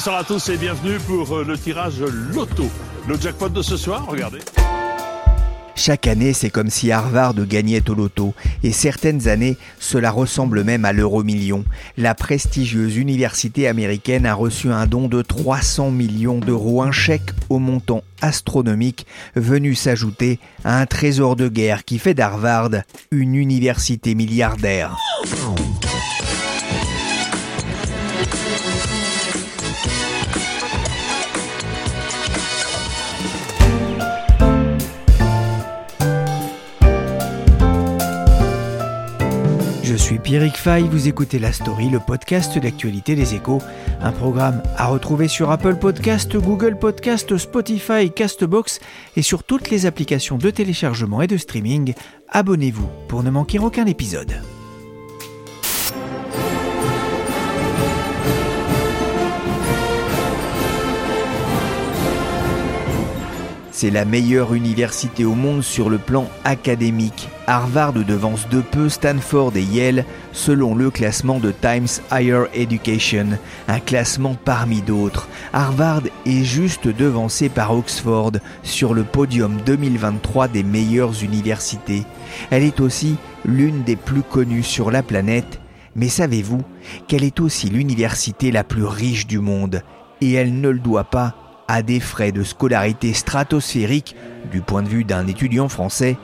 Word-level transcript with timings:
Bonsoir 0.00 0.16
à 0.16 0.24
tous 0.24 0.48
et 0.48 0.56
bienvenue 0.56 0.96
pour 1.00 1.30
euh, 1.36 1.44
le 1.44 1.58
tirage 1.58 2.00
Loto. 2.00 2.70
Le 3.06 3.20
jackpot 3.20 3.50
de 3.50 3.60
ce 3.60 3.76
soir, 3.76 4.06
regardez. 4.08 4.38
Chaque 5.74 6.06
année, 6.06 6.32
c'est 6.32 6.48
comme 6.48 6.70
si 6.70 6.90
Harvard 6.90 7.34
gagnait 7.34 7.86
au 7.90 7.92
loto, 7.92 8.32
et 8.62 8.72
certaines 8.72 9.28
années, 9.28 9.58
cela 9.78 10.10
ressemble 10.10 10.64
même 10.64 10.86
à 10.86 10.94
l'euro 10.94 11.22
million. 11.22 11.66
La 11.98 12.14
prestigieuse 12.14 12.96
université 12.96 13.68
américaine 13.68 14.24
a 14.24 14.32
reçu 14.32 14.72
un 14.72 14.86
don 14.86 15.06
de 15.06 15.20
300 15.20 15.90
millions 15.90 16.38
d'euros, 16.38 16.80
un 16.80 16.92
chèque 16.92 17.32
au 17.50 17.58
montant 17.58 18.02
astronomique 18.22 19.06
venu 19.36 19.74
s'ajouter 19.74 20.38
à 20.64 20.80
un 20.80 20.86
trésor 20.86 21.36
de 21.36 21.48
guerre 21.48 21.84
qui 21.84 21.98
fait 21.98 22.14
d'Harvard 22.14 22.70
une 23.10 23.34
université 23.34 24.14
milliardaire. 24.14 24.96
Suis 40.10 40.18
Pierrick 40.18 40.56
Fay, 40.56 40.82
vous 40.82 41.06
écoutez 41.06 41.38
La 41.38 41.52
Story, 41.52 41.88
le 41.88 42.00
podcast 42.00 42.58
d'actualité 42.58 43.14
des 43.14 43.36
échos, 43.36 43.62
un 44.00 44.10
programme 44.10 44.60
à 44.76 44.88
retrouver 44.88 45.28
sur 45.28 45.52
Apple 45.52 45.76
Podcast, 45.76 46.36
Google 46.36 46.76
Podcast, 46.76 47.36
Spotify, 47.36 48.10
Castbox 48.10 48.80
et 49.14 49.22
sur 49.22 49.44
toutes 49.44 49.70
les 49.70 49.86
applications 49.86 50.36
de 50.36 50.50
téléchargement 50.50 51.22
et 51.22 51.28
de 51.28 51.36
streaming. 51.36 51.94
Abonnez-vous 52.28 52.88
pour 53.06 53.22
ne 53.22 53.30
manquer 53.30 53.60
aucun 53.60 53.86
épisode. 53.86 54.42
C'est 63.80 63.88
la 63.88 64.04
meilleure 64.04 64.52
université 64.52 65.24
au 65.24 65.34
monde 65.34 65.62
sur 65.62 65.88
le 65.88 65.96
plan 65.96 66.28
académique. 66.44 67.30
Harvard 67.46 67.94
devance 67.94 68.46
de 68.50 68.60
peu 68.60 68.90
Stanford 68.90 69.56
et 69.56 69.62
Yale 69.62 70.04
selon 70.32 70.74
le 70.74 70.90
classement 70.90 71.38
de 71.40 71.50
Times 71.50 71.88
Higher 72.12 72.42
Education, 72.52 73.38
un 73.68 73.80
classement 73.80 74.36
parmi 74.44 74.82
d'autres. 74.82 75.30
Harvard 75.54 76.02
est 76.26 76.44
juste 76.44 76.88
devancé 76.88 77.48
par 77.48 77.74
Oxford 77.74 78.32
sur 78.62 78.92
le 78.92 79.02
podium 79.02 79.56
2023 79.64 80.48
des 80.48 80.62
meilleures 80.62 81.24
universités. 81.24 82.04
Elle 82.50 82.64
est 82.64 82.80
aussi 82.80 83.16
l'une 83.46 83.82
des 83.82 83.96
plus 83.96 84.22
connues 84.22 84.62
sur 84.62 84.90
la 84.90 85.02
planète. 85.02 85.58
Mais 85.94 86.10
savez-vous 86.10 86.60
qu'elle 87.08 87.24
est 87.24 87.40
aussi 87.40 87.70
l'université 87.70 88.52
la 88.52 88.62
plus 88.62 88.84
riche 88.84 89.26
du 89.26 89.38
monde? 89.38 89.82
Et 90.20 90.34
elle 90.34 90.60
ne 90.60 90.68
le 90.68 90.80
doit 90.80 91.04
pas 91.04 91.34
à 91.70 91.84
des 91.84 92.00
frais 92.00 92.32
de 92.32 92.42
scolarité 92.42 93.12
stratosphériques 93.12 94.16
du 94.50 94.60
point 94.60 94.82
de 94.82 94.88
vue 94.88 95.04
d'un 95.04 95.28
étudiant 95.28 95.68
français, 95.68 96.16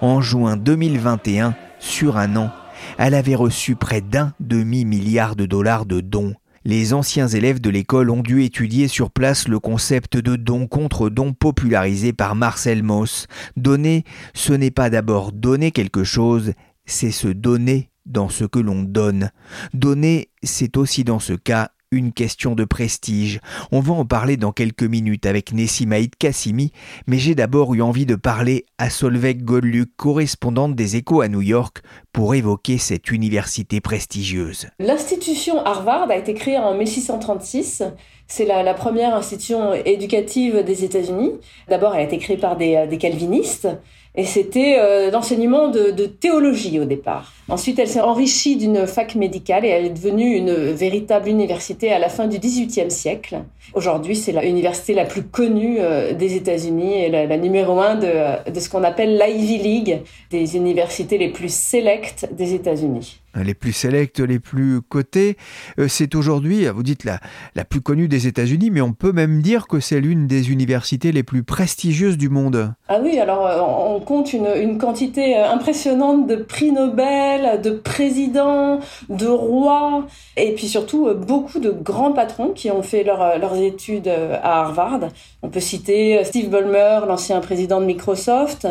en 0.00 0.22
juin 0.22 0.56
2021, 0.56 1.54
sur 1.78 2.16
un 2.16 2.36
an, 2.36 2.50
elle 2.96 3.12
avait 3.12 3.34
reçu 3.34 3.76
près 3.76 4.00
d'un 4.00 4.32
demi-milliard 4.40 5.36
de 5.36 5.44
dollars 5.44 5.84
de 5.84 6.00
dons. 6.00 6.32
Les 6.64 6.94
anciens 6.94 7.28
élèves 7.28 7.60
de 7.60 7.68
l'école 7.68 8.08
ont 8.08 8.22
dû 8.22 8.44
étudier 8.44 8.88
sur 8.88 9.10
place 9.10 9.46
le 9.46 9.58
concept 9.58 10.16
de 10.16 10.36
don 10.36 10.66
contre 10.66 11.10
don 11.10 11.34
popularisé 11.34 12.14
par 12.14 12.34
Marcel 12.34 12.82
Mauss. 12.82 13.26
Donner, 13.58 14.04
ce 14.32 14.54
n'est 14.54 14.70
pas 14.70 14.88
d'abord 14.88 15.32
donner 15.32 15.70
quelque 15.70 16.04
chose, 16.04 16.54
c'est 16.86 17.10
se 17.10 17.28
donner 17.28 17.90
dans 18.06 18.30
ce 18.30 18.44
que 18.46 18.58
l'on 18.58 18.82
donne. 18.82 19.30
Donner, 19.74 20.30
c'est 20.42 20.78
aussi 20.78 21.04
dans 21.04 21.18
ce 21.18 21.34
cas 21.34 21.72
une 21.94 22.12
question 22.12 22.54
de 22.54 22.64
prestige. 22.64 23.40
On 23.72 23.80
va 23.80 23.92
en 23.94 24.04
parler 24.04 24.36
dans 24.36 24.52
quelques 24.52 24.82
minutes 24.82 25.26
avec 25.26 25.52
Nessimaïd 25.52 26.14
Kassimi, 26.16 26.72
mais 27.06 27.18
j'ai 27.18 27.34
d'abord 27.34 27.74
eu 27.74 27.82
envie 27.82 28.06
de 28.06 28.14
parler 28.14 28.66
à 28.78 28.90
Solveig 28.90 29.42
Goldluck, 29.42 29.88
correspondante 29.96 30.74
des 30.74 30.96
Échos 30.96 31.20
à 31.20 31.28
New 31.28 31.40
York, 31.40 31.82
pour 32.12 32.34
évoquer 32.34 32.78
cette 32.78 33.10
université 33.10 33.80
prestigieuse. 33.80 34.68
L'institution 34.78 35.64
Harvard 35.64 36.10
a 36.10 36.16
été 36.16 36.34
créée 36.34 36.58
en 36.58 36.74
1636. 36.74 37.82
C'est 38.26 38.46
la, 38.46 38.74
première 38.74 39.14
institution 39.14 39.74
éducative 39.74 40.64
des 40.64 40.84
États-Unis. 40.84 41.32
D'abord, 41.68 41.94
elle 41.94 42.00
a 42.00 42.04
été 42.04 42.18
créée 42.18 42.38
par 42.38 42.56
des, 42.56 42.86
des 42.88 42.98
calvinistes 42.98 43.68
et 44.16 44.24
c'était 44.24 44.76
euh, 44.78 45.10
l'enseignement 45.10 45.68
de, 45.68 45.90
de, 45.90 46.06
théologie 46.06 46.78
au 46.78 46.84
départ. 46.84 47.32
Ensuite, 47.48 47.80
elle 47.80 47.88
s'est 47.88 48.00
enrichie 48.00 48.56
d'une 48.56 48.86
fac 48.86 49.16
médicale 49.16 49.64
et 49.64 49.68
elle 49.68 49.86
est 49.86 49.90
devenue 49.90 50.36
une 50.36 50.52
véritable 50.52 51.28
université 51.28 51.92
à 51.92 51.98
la 51.98 52.08
fin 52.08 52.28
du 52.28 52.38
XVIIIe 52.38 52.90
siècle. 52.90 53.40
Aujourd'hui, 53.74 54.14
c'est 54.14 54.32
l'université 54.32 54.94
la 54.94 55.04
plus 55.04 55.24
connue 55.24 55.78
euh, 55.80 56.12
des 56.12 56.36
États-Unis 56.36 56.94
et 56.94 57.08
la, 57.08 57.36
numéro 57.36 57.80
un 57.80 57.96
de, 57.96 58.50
de 58.50 58.60
ce 58.60 58.70
qu'on 58.70 58.84
appelle 58.84 59.18
l'Ivy 59.18 59.58
League, 59.58 60.02
des 60.30 60.56
universités 60.56 61.18
les 61.18 61.30
plus 61.30 61.52
sélectes 61.52 62.28
des 62.32 62.54
États-Unis 62.54 63.20
les 63.36 63.54
plus 63.54 63.72
sélectes, 63.72 64.20
les 64.20 64.38
plus 64.38 64.80
cotées. 64.82 65.36
Euh, 65.78 65.88
c'est 65.88 66.14
aujourd'hui, 66.14 66.66
vous 66.66 66.82
dites, 66.82 67.04
la, 67.04 67.20
la 67.54 67.64
plus 67.64 67.80
connue 67.80 68.08
des 68.08 68.26
États-Unis, 68.26 68.70
mais 68.70 68.80
on 68.80 68.92
peut 68.92 69.12
même 69.12 69.42
dire 69.42 69.66
que 69.66 69.80
c'est 69.80 70.00
l'une 70.00 70.26
des 70.26 70.50
universités 70.50 71.12
les 71.12 71.22
plus 71.22 71.42
prestigieuses 71.42 72.18
du 72.18 72.28
monde. 72.28 72.72
Ah 72.88 72.98
oui, 73.02 73.18
alors 73.18 73.96
on 73.96 74.00
compte 74.00 74.32
une, 74.32 74.48
une 74.56 74.78
quantité 74.78 75.36
impressionnante 75.36 76.26
de 76.26 76.36
prix 76.36 76.72
Nobel, 76.72 77.60
de 77.60 77.70
présidents, 77.70 78.80
de 79.08 79.26
rois, 79.26 80.06
et 80.36 80.52
puis 80.54 80.68
surtout 80.68 81.12
beaucoup 81.14 81.58
de 81.58 81.70
grands 81.70 82.12
patrons 82.12 82.50
qui 82.50 82.70
ont 82.70 82.82
fait 82.82 83.04
leur, 83.04 83.38
leurs 83.38 83.56
études 83.56 84.08
à 84.08 84.60
Harvard. 84.60 85.08
On 85.42 85.48
peut 85.48 85.60
citer 85.60 86.22
Steve 86.24 86.50
Ballmer, 86.50 87.00
l'ancien 87.06 87.40
président 87.40 87.80
de 87.80 87.86
Microsoft, 87.86 88.66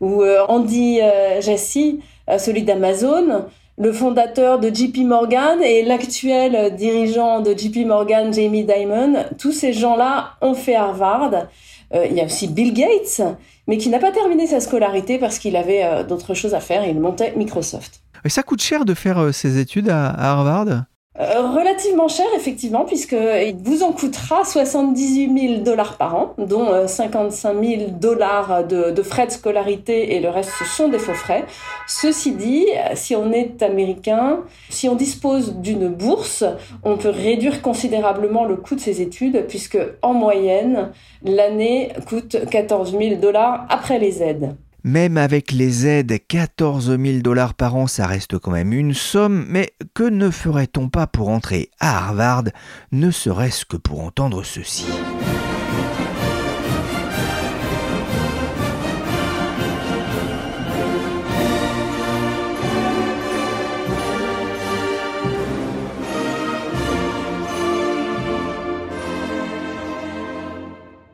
ou 0.00 0.24
Andy 0.48 1.00
Jassy, 1.40 2.00
celui 2.38 2.62
d'Amazon 2.62 3.46
le 3.78 3.92
fondateur 3.92 4.58
de 4.58 4.68
JP 4.74 4.98
Morgan 5.04 5.62
et 5.62 5.84
l'actuel 5.84 6.74
dirigeant 6.74 7.40
de 7.40 7.52
JP 7.56 7.86
Morgan, 7.86 8.32
Jamie 8.32 8.64
Dimon, 8.64 9.24
tous 9.38 9.52
ces 9.52 9.72
gens-là 9.72 10.34
ont 10.40 10.54
fait 10.54 10.74
Harvard. 10.74 11.46
Euh, 11.94 12.06
il 12.10 12.16
y 12.16 12.20
a 12.20 12.24
aussi 12.24 12.48
Bill 12.48 12.74
Gates, 12.74 13.22
mais 13.66 13.78
qui 13.78 13.88
n'a 13.88 13.98
pas 13.98 14.10
terminé 14.10 14.46
sa 14.46 14.60
scolarité 14.60 15.18
parce 15.18 15.38
qu'il 15.38 15.56
avait 15.56 15.84
euh, 15.84 16.02
d'autres 16.02 16.34
choses 16.34 16.54
à 16.54 16.60
faire. 16.60 16.84
Il 16.86 17.00
montait 17.00 17.32
Microsoft. 17.36 18.02
Et 18.24 18.28
ça 18.28 18.42
coûte 18.42 18.60
cher 18.60 18.84
de 18.84 18.94
faire 18.94 19.18
euh, 19.18 19.32
ses 19.32 19.58
études 19.58 19.88
à 19.88 20.08
Harvard? 20.08 20.84
Euh, 21.20 21.50
relativement 21.50 22.06
cher, 22.06 22.26
effectivement, 22.36 22.84
puisqu'il 22.84 23.56
vous 23.64 23.82
en 23.82 23.92
coûtera 23.92 24.44
78 24.44 25.48
000 25.56 25.62
dollars 25.62 25.96
par 25.96 26.14
an, 26.14 26.34
dont 26.38 26.86
55 26.86 27.50
euh, 27.56 27.76
000 27.78 27.90
dollars 27.90 28.64
de, 28.64 29.02
frais 29.02 29.26
de 29.26 29.32
scolarité 29.32 30.14
et 30.14 30.20
le 30.20 30.28
reste, 30.28 30.50
ce 30.58 30.64
sont 30.64 30.88
des 30.88 30.98
faux 30.98 31.14
frais. 31.14 31.44
Ceci 31.88 32.32
dit, 32.32 32.66
si 32.94 33.16
on 33.16 33.32
est 33.32 33.62
américain, 33.62 34.40
si 34.68 34.88
on 34.88 34.94
dispose 34.94 35.56
d'une 35.56 35.88
bourse, 35.88 36.44
on 36.84 36.96
peut 36.96 37.10
réduire 37.10 37.62
considérablement 37.62 38.44
le 38.44 38.54
coût 38.54 38.76
de 38.76 38.80
ses 38.80 39.02
études, 39.02 39.46
puisque 39.48 39.78
en 40.02 40.14
moyenne, 40.14 40.92
l'année 41.24 41.92
coûte 42.06 42.36
14 42.48 42.96
000 42.96 43.16
dollars 43.16 43.66
après 43.68 43.98
les 43.98 44.22
aides. 44.22 44.54
Même 44.84 45.16
avec 45.16 45.50
les 45.50 45.86
aides, 45.88 46.20
14 46.28 46.96
000 46.96 47.18
dollars 47.18 47.54
par 47.54 47.74
an, 47.74 47.88
ça 47.88 48.06
reste 48.06 48.38
quand 48.38 48.52
même 48.52 48.72
une 48.72 48.94
somme, 48.94 49.44
mais 49.48 49.72
que 49.92 50.04
ne 50.04 50.30
ferait-on 50.30 50.88
pas 50.88 51.08
pour 51.08 51.30
entrer 51.30 51.70
à 51.80 51.98
Harvard, 51.98 52.44
ne 52.92 53.10
serait-ce 53.10 53.64
que 53.64 53.76
pour 53.76 54.02
entendre 54.02 54.44
ceci. 54.44 54.86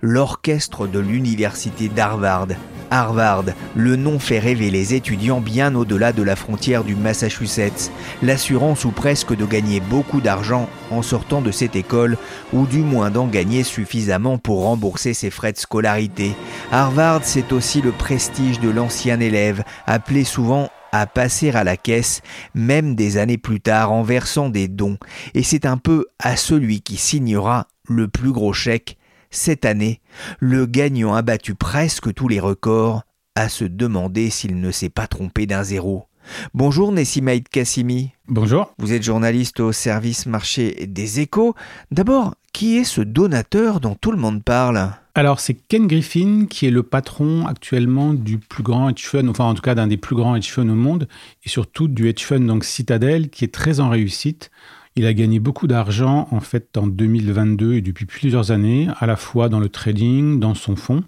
L'orchestre 0.02 0.86
de 0.86 0.98
l'université 0.98 1.88
d'Harvard 1.88 2.48
Harvard. 2.94 3.46
Le 3.74 3.96
nom 3.96 4.20
fait 4.20 4.38
rêver 4.38 4.70
les 4.70 4.94
étudiants 4.94 5.40
bien 5.40 5.74
au-delà 5.74 6.12
de 6.12 6.22
la 6.22 6.36
frontière 6.36 6.84
du 6.84 6.94
Massachusetts. 6.94 7.90
L'assurance 8.22 8.84
ou 8.84 8.92
presque 8.92 9.36
de 9.36 9.44
gagner 9.44 9.80
beaucoup 9.80 10.20
d'argent 10.20 10.68
en 10.92 11.02
sortant 11.02 11.42
de 11.42 11.50
cette 11.50 11.74
école, 11.74 12.16
ou 12.52 12.66
du 12.66 12.78
moins 12.78 13.10
d'en 13.10 13.26
gagner 13.26 13.64
suffisamment 13.64 14.38
pour 14.38 14.62
rembourser 14.62 15.12
ses 15.12 15.30
frais 15.30 15.52
de 15.52 15.58
scolarité. 15.58 16.36
Harvard, 16.70 17.22
c'est 17.24 17.52
aussi 17.52 17.82
le 17.82 17.90
prestige 17.90 18.60
de 18.60 18.70
l'ancien 18.70 19.18
élève, 19.18 19.64
appelé 19.86 20.22
souvent 20.22 20.70
à 20.92 21.08
passer 21.08 21.50
à 21.50 21.64
la 21.64 21.76
caisse, 21.76 22.22
même 22.54 22.94
des 22.94 23.16
années 23.16 23.38
plus 23.38 23.60
tard, 23.60 23.90
en 23.90 24.04
versant 24.04 24.50
des 24.50 24.68
dons. 24.68 24.98
Et 25.34 25.42
c'est 25.42 25.66
un 25.66 25.78
peu 25.78 26.06
à 26.20 26.36
celui 26.36 26.80
qui 26.80 26.96
signera 26.96 27.66
le 27.88 28.06
plus 28.06 28.30
gros 28.30 28.52
chèque 28.52 28.98
cette 29.34 29.64
année, 29.64 30.00
le 30.40 30.66
gagnant 30.66 31.14
a 31.14 31.22
battu 31.22 31.54
presque 31.54 32.12
tous 32.14 32.28
les 32.28 32.40
records, 32.40 33.02
à 33.34 33.48
se 33.48 33.64
demander 33.64 34.30
s'il 34.30 34.60
ne 34.60 34.70
s'est 34.70 34.90
pas 34.90 35.06
trompé 35.06 35.46
d'un 35.46 35.64
zéro. 35.64 36.04
Bonjour 36.54 36.92
Nessimaïd 36.92 37.48
Kassimi. 37.48 38.12
Bonjour. 38.28 38.72
Vous 38.78 38.92
êtes 38.92 39.02
journaliste 39.02 39.60
au 39.60 39.72
service 39.72 40.26
marché 40.26 40.86
des 40.86 41.20
échos. 41.20 41.54
D'abord, 41.90 42.34
qui 42.52 42.78
est 42.78 42.84
ce 42.84 43.00
donateur 43.00 43.80
dont 43.80 43.94
tout 43.94 44.12
le 44.12 44.18
monde 44.18 44.42
parle? 44.42 44.92
Alors 45.16 45.40
c'est 45.40 45.54
Ken 45.54 45.86
Griffin 45.86 46.46
qui 46.48 46.66
est 46.66 46.70
le 46.70 46.82
patron 46.82 47.46
actuellement 47.46 48.14
du 48.14 48.38
plus 48.38 48.62
grand 48.62 48.88
hedge 48.88 49.04
fund, 49.04 49.28
enfin 49.28 49.44
en 49.44 49.54
tout 49.54 49.62
cas 49.62 49.74
d'un 49.74 49.86
des 49.86 49.96
plus 49.96 50.16
grands 50.16 50.34
hedge 50.34 50.50
funds 50.50 50.68
au 50.68 50.74
monde, 50.74 51.08
et 51.44 51.48
surtout 51.48 51.88
du 51.88 52.08
hedge 52.08 52.24
fund 52.24 52.46
donc 52.46 52.64
Citadel 52.64 53.30
qui 53.30 53.44
est 53.44 53.52
très 53.52 53.80
en 53.80 53.88
réussite. 53.90 54.50
Il 54.96 55.06
a 55.06 55.12
gagné 55.12 55.40
beaucoup 55.40 55.66
d'argent 55.66 56.28
en 56.30 56.40
fait 56.40 56.76
en 56.76 56.86
2022 56.86 57.74
et 57.74 57.80
depuis 57.80 58.06
plusieurs 58.06 58.52
années, 58.52 58.88
à 59.00 59.06
la 59.06 59.16
fois 59.16 59.48
dans 59.48 59.58
le 59.58 59.68
trading, 59.68 60.38
dans 60.38 60.54
son 60.54 60.76
fonds. 60.76 61.02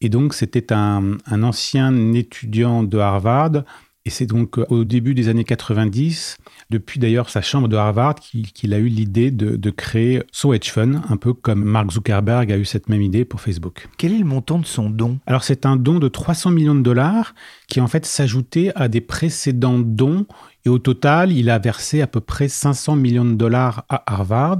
Et 0.00 0.08
donc 0.08 0.34
c'était 0.34 0.72
un, 0.72 1.18
ancien 1.30 2.12
étudiant 2.14 2.84
de 2.84 2.98
Harvard. 2.98 3.64
Et 4.08 4.10
c'est 4.10 4.24
donc 4.24 4.56
au 4.70 4.84
début 4.84 5.12
des 5.12 5.28
années 5.28 5.44
90, 5.44 6.38
depuis 6.70 6.98
d'ailleurs 6.98 7.28
sa 7.28 7.42
chambre 7.42 7.68
de 7.68 7.76
Harvard, 7.76 8.14
qu'il 8.14 8.72
a 8.72 8.78
eu 8.78 8.86
l'idée 8.86 9.30
de, 9.30 9.56
de, 9.56 9.70
créer 9.70 10.22
So 10.32 10.54
Hedge 10.54 10.70
Fund, 10.70 11.02
un 11.10 11.18
peu 11.18 11.34
comme 11.34 11.62
Mark 11.62 11.92
Zuckerberg 11.92 12.50
a 12.50 12.56
eu 12.56 12.64
cette 12.64 12.88
même 12.88 13.02
idée 13.02 13.26
pour 13.26 13.42
Facebook. 13.42 13.86
Quel 13.98 14.14
est 14.14 14.18
le 14.18 14.24
montant 14.24 14.60
de 14.60 14.64
son 14.64 14.88
don? 14.88 15.18
Alors 15.26 15.44
c'est 15.44 15.66
un 15.66 15.76
don 15.76 15.98
de 15.98 16.08
300 16.08 16.52
millions 16.52 16.74
de 16.74 16.80
dollars 16.80 17.34
qui 17.66 17.82
en 17.82 17.86
fait 17.86 18.06
s'ajoutait 18.06 18.72
à 18.76 18.88
des 18.88 19.02
précédents 19.02 19.78
dons 19.78 20.24
et 20.64 20.70
au 20.70 20.78
total, 20.78 21.32
il 21.32 21.50
a 21.50 21.58
versé 21.58 22.02
à 22.02 22.06
peu 22.06 22.20
près 22.20 22.48
500 22.48 22.96
millions 22.96 23.24
de 23.24 23.34
dollars 23.34 23.84
à 23.88 24.02
Harvard. 24.06 24.58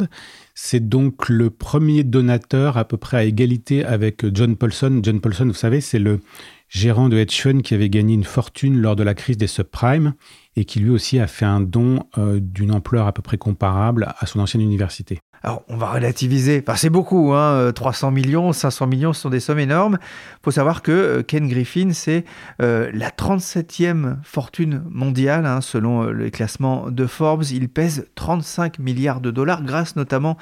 C'est 0.54 0.88
donc 0.88 1.28
le 1.28 1.50
premier 1.50 2.02
donateur 2.02 2.76
à 2.78 2.84
peu 2.84 2.96
près 2.96 3.16
à 3.16 3.24
égalité 3.24 3.84
avec 3.84 4.24
John 4.34 4.56
Paulson. 4.56 5.00
John 5.02 5.20
Paulson, 5.20 5.46
vous 5.46 5.54
savez, 5.54 5.80
c'est 5.80 5.98
le 5.98 6.20
gérant 6.68 7.08
de 7.08 7.16
hedge 7.16 7.40
fund 7.40 7.62
qui 7.62 7.74
avait 7.74 7.88
gagné 7.88 8.14
une 8.14 8.24
fortune 8.24 8.78
lors 8.80 8.96
de 8.96 9.02
la 9.02 9.14
crise 9.14 9.36
des 9.36 9.46
subprimes 9.46 10.14
et 10.56 10.64
qui 10.64 10.80
lui 10.80 10.90
aussi 10.90 11.18
a 11.20 11.26
fait 11.26 11.44
un 11.44 11.60
don 11.60 12.04
euh, 12.18 12.40
d'une 12.40 12.72
ampleur 12.72 13.06
à 13.06 13.12
peu 13.12 13.22
près 13.22 13.38
comparable 13.38 14.12
à 14.18 14.26
son 14.26 14.40
ancienne 14.40 14.62
université. 14.62 15.18
Alors, 15.44 15.62
on 15.68 15.76
va 15.76 15.92
relativiser. 15.92 16.64
C'est 16.74 16.90
beaucoup, 16.90 17.32
hein 17.32 17.70
300 17.72 18.08
euh, 18.08 18.10
millions, 18.10 18.52
500 18.52 18.88
millions, 18.88 19.12
ce 19.12 19.22
sont 19.22 19.30
des 19.30 19.38
sommes 19.38 19.60
énormes. 19.60 19.98
Il 20.02 20.38
faut 20.42 20.50
savoir 20.50 20.82
que 20.82 20.90
euh, 20.90 21.22
Ken 21.22 21.46
Griffin, 21.46 21.92
c'est 21.92 22.24
la 22.58 23.10
37e 23.10 24.16
fortune 24.24 24.82
mondiale, 24.90 25.46
hein, 25.46 25.60
selon 25.60 26.10
les 26.10 26.32
classements 26.32 26.90
de 26.90 27.06
Forbes. 27.06 27.44
Il 27.52 27.68
pèse 27.68 28.08
35 28.16 28.80
milliards 28.80 29.20
de 29.20 29.30
dollars, 29.30 29.62
grâce 29.62 29.94
notamment 29.94 30.36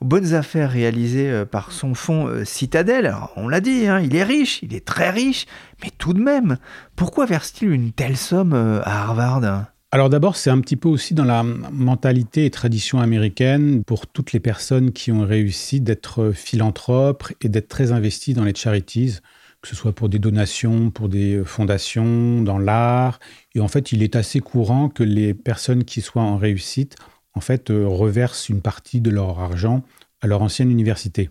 aux 0.00 0.04
bonnes 0.04 0.34
affaires 0.34 0.70
réalisées 0.70 1.44
par 1.50 1.72
son 1.72 1.94
fonds 1.94 2.44
Citadel. 2.44 3.14
on 3.36 3.48
l'a 3.48 3.60
dit, 3.60 3.86
hein, 3.86 4.00
il 4.00 4.16
est 4.16 4.24
riche, 4.24 4.62
il 4.62 4.74
est 4.74 4.84
très 4.84 5.10
riche, 5.10 5.46
mais 5.82 5.90
tout 5.96 6.12
de 6.12 6.20
même, 6.20 6.58
pourquoi 6.96 7.26
verse-t-il 7.26 7.70
une 7.70 7.92
telle 7.92 8.16
somme 8.16 8.54
à 8.54 9.02
Harvard? 9.02 9.66
Alors 9.92 10.08
d'abord, 10.08 10.36
c'est 10.36 10.50
un 10.50 10.60
petit 10.60 10.76
peu 10.76 10.88
aussi 10.88 11.14
dans 11.14 11.24
la 11.24 11.42
mentalité 11.42 12.44
et 12.44 12.50
tradition 12.50 13.00
américaine 13.00 13.82
pour 13.82 14.06
toutes 14.06 14.32
les 14.32 14.38
personnes 14.38 14.92
qui 14.92 15.10
ont 15.10 15.26
réussi 15.26 15.80
d'être 15.80 16.30
philanthropes 16.30 17.24
et 17.40 17.48
d'être 17.48 17.66
très 17.66 17.90
investies 17.90 18.32
dans 18.32 18.44
les 18.44 18.54
charities, 18.54 19.18
que 19.60 19.68
ce 19.68 19.74
soit 19.74 19.92
pour 19.92 20.08
des 20.08 20.20
donations, 20.20 20.90
pour 20.90 21.08
des 21.08 21.42
fondations, 21.44 22.40
dans 22.40 22.58
l'art. 22.58 23.18
Et 23.56 23.60
en 23.60 23.66
fait, 23.66 23.90
il 23.90 24.04
est 24.04 24.14
assez 24.14 24.38
courant 24.38 24.88
que 24.88 25.02
les 25.02 25.34
personnes 25.34 25.82
qui 25.82 26.02
soient 26.02 26.22
en 26.22 26.36
réussite, 26.36 26.94
en 27.34 27.40
fait, 27.40 27.70
euh, 27.70 27.86
reversent 27.86 28.48
une 28.48 28.60
partie 28.60 29.00
de 29.00 29.10
leur 29.10 29.40
argent 29.40 29.82
à 30.20 30.26
leur 30.26 30.42
ancienne 30.42 30.70
université. 30.70 31.30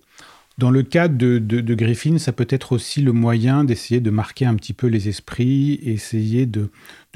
Dans 0.58 0.72
le 0.72 0.84
cas 0.84 1.08
de, 1.08 1.40
Griffin, 1.74 2.18
ça 2.18 2.34
peut 2.34 2.48
être 2.50 2.74
aussi 2.74 3.02
le 3.02 3.14
moyen 3.14 3.64
d'essayer 3.64 4.02
de 4.02 4.10
marquer 4.10 4.46
un 4.46 4.56
petit 4.56 4.74
peu 4.74 4.88
les 4.88 5.08
esprits, 5.08 5.80
essayer 5.84 6.46
de, 6.46 6.70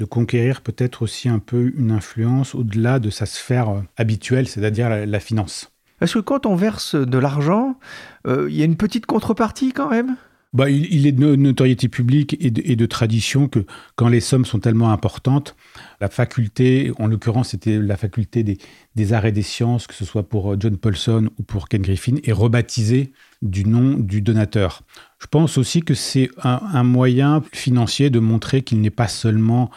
conquérir 0.08 0.62
peut-être 0.62 1.02
aussi 1.02 1.28
un 1.28 1.40
peu 1.40 1.70
une 1.76 1.90
influence 1.90 2.54
au-delà 2.54 2.98
de 2.98 3.10
sa 3.10 3.26
sphère 3.26 3.68
euh, 3.68 3.80
habituelle, 3.98 4.48
c'est-à-dire 4.48 4.88
la, 4.88 5.20
finance. 5.20 5.70
Est-ce 6.00 6.14
que 6.14 6.20
quand 6.20 6.46
on 6.46 6.54
verse 6.54 6.94
de 6.94 7.18
l'argent, 7.18 7.78
euh, 8.26 8.46
il 8.48 8.56
y 8.56 8.62
a 8.62 8.64
une 8.64 8.76
petite 8.76 9.04
contrepartie 9.04 9.72
quand 9.72 9.90
même? 9.90 10.16
Bah, 10.54 10.70
il, 10.70 11.04
est 11.04 11.12
de 11.12 11.34
notoriété 11.34 11.88
publique 11.88 12.36
et 12.38 12.50
de, 12.50 12.86
tradition 12.86 13.48
que 13.48 13.66
quand 13.96 14.06
les 14.06 14.20
sommes 14.20 14.44
sont 14.44 14.60
tellement 14.60 14.92
importantes, 14.92 15.56
la 16.00 16.08
faculté, 16.08 16.92
en 17.00 17.08
l'occurrence 17.08 17.48
c'était 17.48 17.76
la 17.76 17.96
faculté 17.96 18.44
des, 18.44 19.12
arts 19.12 19.26
et 19.26 19.32
des 19.32 19.42
sciences, 19.42 19.88
que 19.88 19.94
ce 19.94 20.04
soit 20.04 20.22
pour 20.22 20.52
euh, 20.52 20.56
John 20.58 20.76
Paulson 20.76 21.28
ou 21.38 21.42
pour 21.42 21.68
Ken 21.68 21.82
Griffin, 21.82 22.16
est 22.22 22.32
rebaptisée 22.32 23.12
du 23.42 23.64
nom 23.64 23.98
du 23.98 24.22
donateur. 24.22 24.82
Je 25.18 25.26
pense 25.26 25.58
aussi 25.58 25.82
que 25.82 25.94
c'est 25.94 26.30
un, 26.44 26.84
moyen 26.84 27.42
financier 27.52 28.08
de 28.08 28.20
montrer 28.20 28.62
qu'il 28.62 28.80
n'est 28.80 28.90
pas 28.90 29.08
seulement 29.08 29.70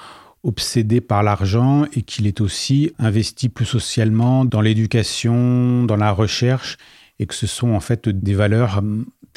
obsédé 0.44 1.02
par 1.02 1.24
l'argent 1.24 1.86
et 1.94 2.04
qu'il 2.04 2.28
est 2.28 2.40
aussi 2.40 2.92
investi 3.00 3.50
plus 3.50 3.66
socialement 3.66 4.46
dans 4.46 4.62
l'éducation, 4.62 5.86
dans 5.86 5.96
la 5.96 6.12
recherche 6.12 6.78
et 7.20 7.26
que 7.26 7.34
ce 7.34 7.48
sont 7.48 7.72
en 7.72 7.80
fait 7.80 8.08
des 8.08 8.36
valeurs 8.36 8.84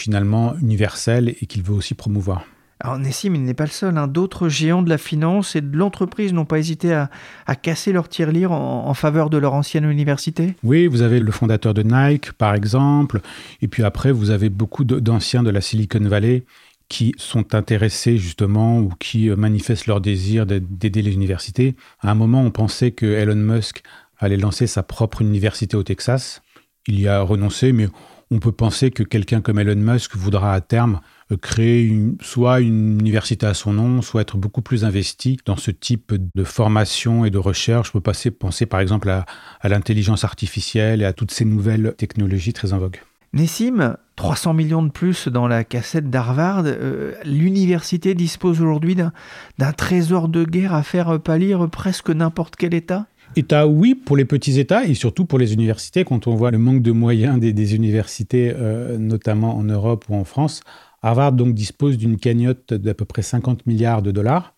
finalement 0.00 0.54
universel 0.60 1.34
et 1.40 1.46
qu'il 1.46 1.62
veut 1.62 1.74
aussi 1.74 1.94
promouvoir. 1.94 2.44
Alors 2.82 2.98
Nessim, 2.98 3.34
il 3.34 3.42
n'est 3.42 3.54
pas 3.54 3.64
le 3.64 3.70
seul. 3.70 3.98
Hein. 3.98 4.08
D'autres 4.08 4.48
géants 4.48 4.82
de 4.82 4.88
la 4.88 4.96
finance 4.96 5.54
et 5.54 5.60
de 5.60 5.76
l'entreprise 5.76 6.32
n'ont 6.32 6.46
pas 6.46 6.58
hésité 6.58 6.94
à, 6.94 7.10
casser 7.56 7.92
leur 7.92 8.08
tirelire 8.08 8.52
en, 8.52 8.88
en, 8.88 8.94
faveur 8.94 9.28
de 9.28 9.36
leur 9.36 9.52
ancienne 9.52 9.84
université? 9.84 10.54
Oui, 10.64 10.86
vous 10.86 11.02
avez 11.02 11.20
le 11.20 11.30
fondateur 11.30 11.74
de 11.74 11.82
Nike, 11.82 12.32
par 12.32 12.54
exemple. 12.54 13.20
Et 13.60 13.68
puis 13.68 13.82
après, 13.82 14.12
vous 14.12 14.30
avez 14.30 14.48
beaucoup 14.48 14.84
d'anciens 14.84 15.42
de 15.42 15.50
la 15.50 15.60
Silicon 15.60 16.00
Valley 16.00 16.44
qui 16.90 17.14
sont 17.18 17.54
intéressés 17.54 18.18
justement 18.18 18.80
ou 18.80 18.90
qui 18.98 19.30
euh, 19.30 19.36
manifestent 19.36 19.86
leur 19.86 20.00
désir 20.00 20.44
d'aider 20.44 21.02
les 21.02 21.14
universités. 21.14 21.76
À 22.00 22.10
un 22.10 22.14
moment, 22.14 22.42
on 22.42 22.50
pensait 22.50 22.90
que 22.90 23.06
Elon 23.06 23.36
Musk 23.36 23.82
allait 24.18 24.36
lancer 24.36 24.66
sa 24.66 24.82
propre 24.82 25.22
université 25.22 25.76
au 25.76 25.82
Texas. 25.82 26.42
Il 26.86 27.00
y 27.00 27.08
a 27.08 27.20
renoncé, 27.22 27.72
mais 27.72 27.88
on 28.30 28.38
peut 28.38 28.52
penser 28.52 28.90
que 28.90 29.02
quelqu'un 29.02 29.40
comme 29.40 29.58
Elon 29.58 29.76
Musk 29.76 30.16
voudra 30.16 30.54
à 30.54 30.60
terme 30.60 31.00
euh, 31.32 31.36
créer 31.36 31.92
soit 32.20 32.60
une 32.60 33.00
université 33.00 33.46
à 33.46 33.54
son 33.54 33.72
nom, 33.72 34.02
soit 34.02 34.22
être 34.22 34.36
beaucoup 34.36 34.62
plus 34.62 34.84
investi 34.84 35.38
dans 35.44 35.56
ce 35.56 35.70
type 35.70 36.14
de 36.34 36.44
formation 36.44 37.24
et 37.24 37.30
de 37.30 37.38
recherche. 37.38 37.88
Je 37.88 37.92
peux 37.92 38.00
passer, 38.00 38.30
penser 38.30 38.66
par 38.66 38.80
exemple 38.80 39.10
à, 39.10 39.24
l'intelligence 39.68 40.24
artificielle 40.24 41.02
et 41.02 41.04
à 41.04 41.12
toutes 41.12 41.32
ces 41.32 41.44
nouvelles 41.44 41.94
technologies 41.96 42.52
très 42.52 42.72
en 42.72 42.78
vogue. 42.78 43.00
Nessim, 43.32 43.96
300 44.16 44.54
millions 44.54 44.82
de 44.82 44.90
plus 44.90 45.28
dans 45.28 45.46
la 45.46 45.62
cassette 45.62 46.10
d'Harvard, 46.10 46.64
euh, 46.66 47.14
l'université 47.24 48.14
dispose 48.14 48.60
aujourd'hui 48.60 48.96
d'un 48.96 49.72
trésor 49.72 50.28
de 50.28 50.44
guerre 50.44 50.74
à 50.74 50.82
faire 50.82 51.20
pâlir 51.20 51.68
presque 51.70 52.10
n'importe 52.10 52.56
quel 52.56 52.74
État? 52.74 53.06
État, 53.36 53.68
oui, 53.68 53.94
pour 53.94 54.16
les 54.16 54.24
petits 54.24 54.58
États 54.58 54.84
et 54.84 54.94
surtout 54.94 55.24
pour 55.24 55.38
les 55.38 55.54
universités. 55.54 56.04
Quand 56.04 56.26
on 56.26 56.34
voit 56.34 56.50
le 56.50 56.58
manque 56.58 56.82
de 56.82 56.90
moyens 56.90 57.38
des, 57.38 57.74
universités, 57.74 58.52
euh, 58.56 58.98
notamment 58.98 59.56
en 59.56 59.62
Europe 59.62 60.04
ou 60.08 60.16
en 60.16 60.24
France, 60.24 60.62
Harvard 61.02 61.32
donc 61.32 61.54
dispose 61.54 61.96
d'une 61.96 62.18
cagnotte 62.18 62.74
d'à 62.74 62.92
peu 62.92 63.04
près 63.04 63.22
50 63.22 63.66
milliards 63.66 64.02
de 64.02 64.10
dollars. 64.10 64.54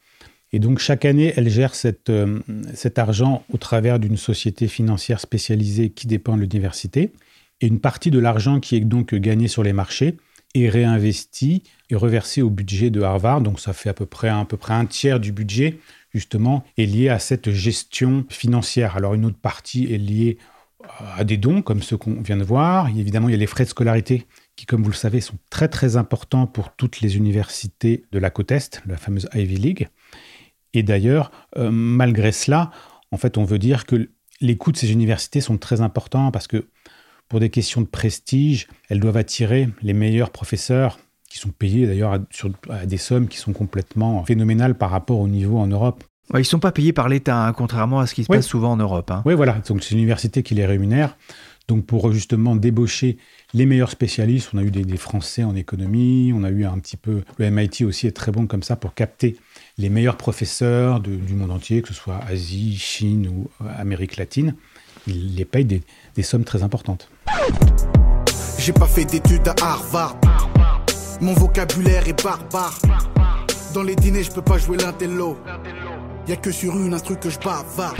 Et 0.52 0.58
donc 0.58 0.78
chaque 0.78 1.04
année, 1.04 1.32
elle 1.36 1.48
gère 1.50 1.72
euh, 2.08 2.38
cet 2.74 2.98
argent 2.98 3.44
au 3.52 3.58
travers 3.58 3.98
d'une 3.98 4.16
société 4.16 4.68
financière 4.68 5.20
spécialisée 5.20 5.90
qui 5.90 6.06
dépend 6.06 6.36
de 6.36 6.40
l'université. 6.40 7.12
Et 7.60 7.66
une 7.66 7.80
partie 7.80 8.10
de 8.10 8.18
l'argent 8.18 8.58
qui 8.58 8.76
est 8.76 8.80
donc 8.80 9.14
gagné 9.14 9.48
sur 9.48 9.62
les 9.62 9.72
marchés 9.72 10.16
est 10.54 10.68
réinvesti 10.68 11.62
et 11.90 11.94
reversé 11.94 12.42
au 12.42 12.50
budget 12.50 12.90
de 12.90 13.02
Harvard. 13.02 13.42
Donc 13.42 13.60
ça 13.60 13.72
fait 13.72 13.88
à 13.88 13.94
peu 13.94 14.06
près 14.06 14.28
un 14.28 14.86
tiers 14.86 15.20
du 15.20 15.32
budget 15.32 15.78
justement, 16.12 16.64
est 16.76 16.86
liée 16.86 17.08
à 17.08 17.18
cette 17.18 17.50
gestion 17.50 18.24
financière. 18.28 18.96
Alors 18.96 19.14
une 19.14 19.24
autre 19.24 19.38
partie 19.38 19.92
est 19.92 19.98
liée 19.98 20.38
à 21.16 21.24
des 21.24 21.36
dons, 21.36 21.62
comme 21.62 21.82
ceux 21.82 21.96
qu'on 21.96 22.20
vient 22.20 22.36
de 22.36 22.44
voir. 22.44 22.88
évidemment, 22.88 23.28
il 23.28 23.32
y 23.32 23.34
a 23.34 23.38
les 23.38 23.46
frais 23.46 23.64
de 23.64 23.68
scolarité 23.68 24.26
qui, 24.56 24.66
comme 24.66 24.82
vous 24.82 24.90
le 24.90 24.96
savez, 24.96 25.20
sont 25.20 25.38
très 25.48 25.68
très 25.68 25.96
importants 25.96 26.46
pour 26.46 26.74
toutes 26.74 27.00
les 27.00 27.16
universités 27.16 28.04
de 28.12 28.18
la 28.18 28.30
côte 28.30 28.50
Est, 28.50 28.82
la 28.86 28.96
fameuse 28.96 29.28
Ivy 29.34 29.56
League. 29.56 29.88
Et 30.74 30.82
d'ailleurs, 30.82 31.30
euh, 31.56 31.70
malgré 31.70 32.32
cela, 32.32 32.70
en 33.10 33.16
fait, 33.16 33.38
on 33.38 33.44
veut 33.44 33.58
dire 33.58 33.86
que 33.86 34.10
les 34.40 34.56
coûts 34.56 34.72
de 34.72 34.76
ces 34.76 34.92
universités 34.92 35.40
sont 35.40 35.58
très 35.58 35.80
importants 35.80 36.30
parce 36.30 36.48
que 36.48 36.66
pour 37.28 37.40
des 37.40 37.50
questions 37.50 37.80
de 37.80 37.86
prestige, 37.86 38.68
elles 38.88 39.00
doivent 39.00 39.16
attirer 39.16 39.68
les 39.82 39.92
meilleurs 39.92 40.30
professeurs 40.30 40.98
qui 41.32 41.38
sont 41.38 41.48
payés 41.48 41.86
d'ailleurs 41.86 42.18
à, 42.68 42.84
des 42.84 42.98
sommes 42.98 43.26
qui 43.26 43.38
sont 43.38 43.54
complètement 43.54 44.22
phénoménales 44.24 44.76
par 44.76 44.90
rapport 44.90 45.18
au 45.18 45.28
niveau 45.28 45.58
en 45.58 45.66
Europe. 45.66 46.04
ils 46.34 46.38
ne 46.38 46.42
sont 46.42 46.58
pas 46.58 46.72
payés 46.72 46.92
par 46.92 47.08
l'État, 47.08 47.46
hein, 47.46 47.54
contrairement 47.54 48.00
à 48.00 48.06
ce 48.06 48.14
qui 48.14 48.24
se 48.24 48.28
passe 48.28 48.46
souvent 48.46 48.72
en 48.72 48.76
Europe. 48.76 49.10
Hein. 49.10 49.22
Oui, 49.24 49.32
voilà. 49.32 49.54
Donc 49.66 49.82
c'est 49.82 49.94
l'université 49.94 50.42
qui 50.42 50.54
les 50.54 50.66
rémunère. 50.66 51.16
Donc 51.68 51.86
pour 51.86 52.12
justement 52.12 52.54
débaucher 52.54 53.16
les 53.54 53.64
meilleurs 53.64 53.90
spécialistes, 53.90 54.50
on 54.52 54.58
a 54.58 54.62
eu 54.62 54.70
des, 54.70 54.96
Français 54.98 55.42
en 55.42 55.56
économie, 55.56 56.34
on 56.36 56.44
a 56.44 56.50
eu 56.50 56.66
un 56.66 56.78
petit 56.80 56.98
peu... 56.98 57.22
Le 57.38 57.50
MIT 57.50 57.86
aussi 57.86 58.06
est 58.06 58.12
très 58.12 58.30
bon 58.30 58.46
comme 58.46 58.62
ça 58.62 58.76
pour 58.76 58.92
capter 58.92 59.36
les 59.78 59.88
meilleurs 59.88 60.18
professeurs 60.18 61.00
du 61.00 61.32
monde 61.32 61.50
entier, 61.50 61.80
que 61.80 61.88
ce 61.88 61.94
soit 61.94 62.20
Asie, 62.28 62.76
Chine 62.76 63.26
ou 63.28 63.64
euh, 63.64 63.70
Amérique 63.78 64.18
latine. 64.18 64.54
Ils 65.06 65.34
les 65.34 65.46
payent 65.46 65.64
des, 65.64 65.80
des 66.14 66.22
sommes 66.22 66.44
très 66.44 66.62
importantes. 66.62 67.08
J'ai 68.58 68.74
pas 68.74 68.86
fait 68.86 69.06
d'études 69.06 69.48
à 69.48 69.54
Harvard. 69.62 70.18
Mon 71.22 71.34
vocabulaire 71.34 72.08
est 72.08 72.20
barbare. 72.20 72.80
Dans 73.74 73.84
les 73.84 73.94
dîners, 73.94 74.24
je 74.24 74.32
peux 74.32 74.42
pas 74.42 74.58
jouer 74.58 74.76
l'intello. 74.76 75.38
Y 76.26 76.32
a 76.32 76.36
que 76.36 76.50
sur 76.50 76.76
une 76.76 76.92
instru 76.94 77.16
que 77.16 77.30
je 77.30 77.38
bavarde. 77.38 77.96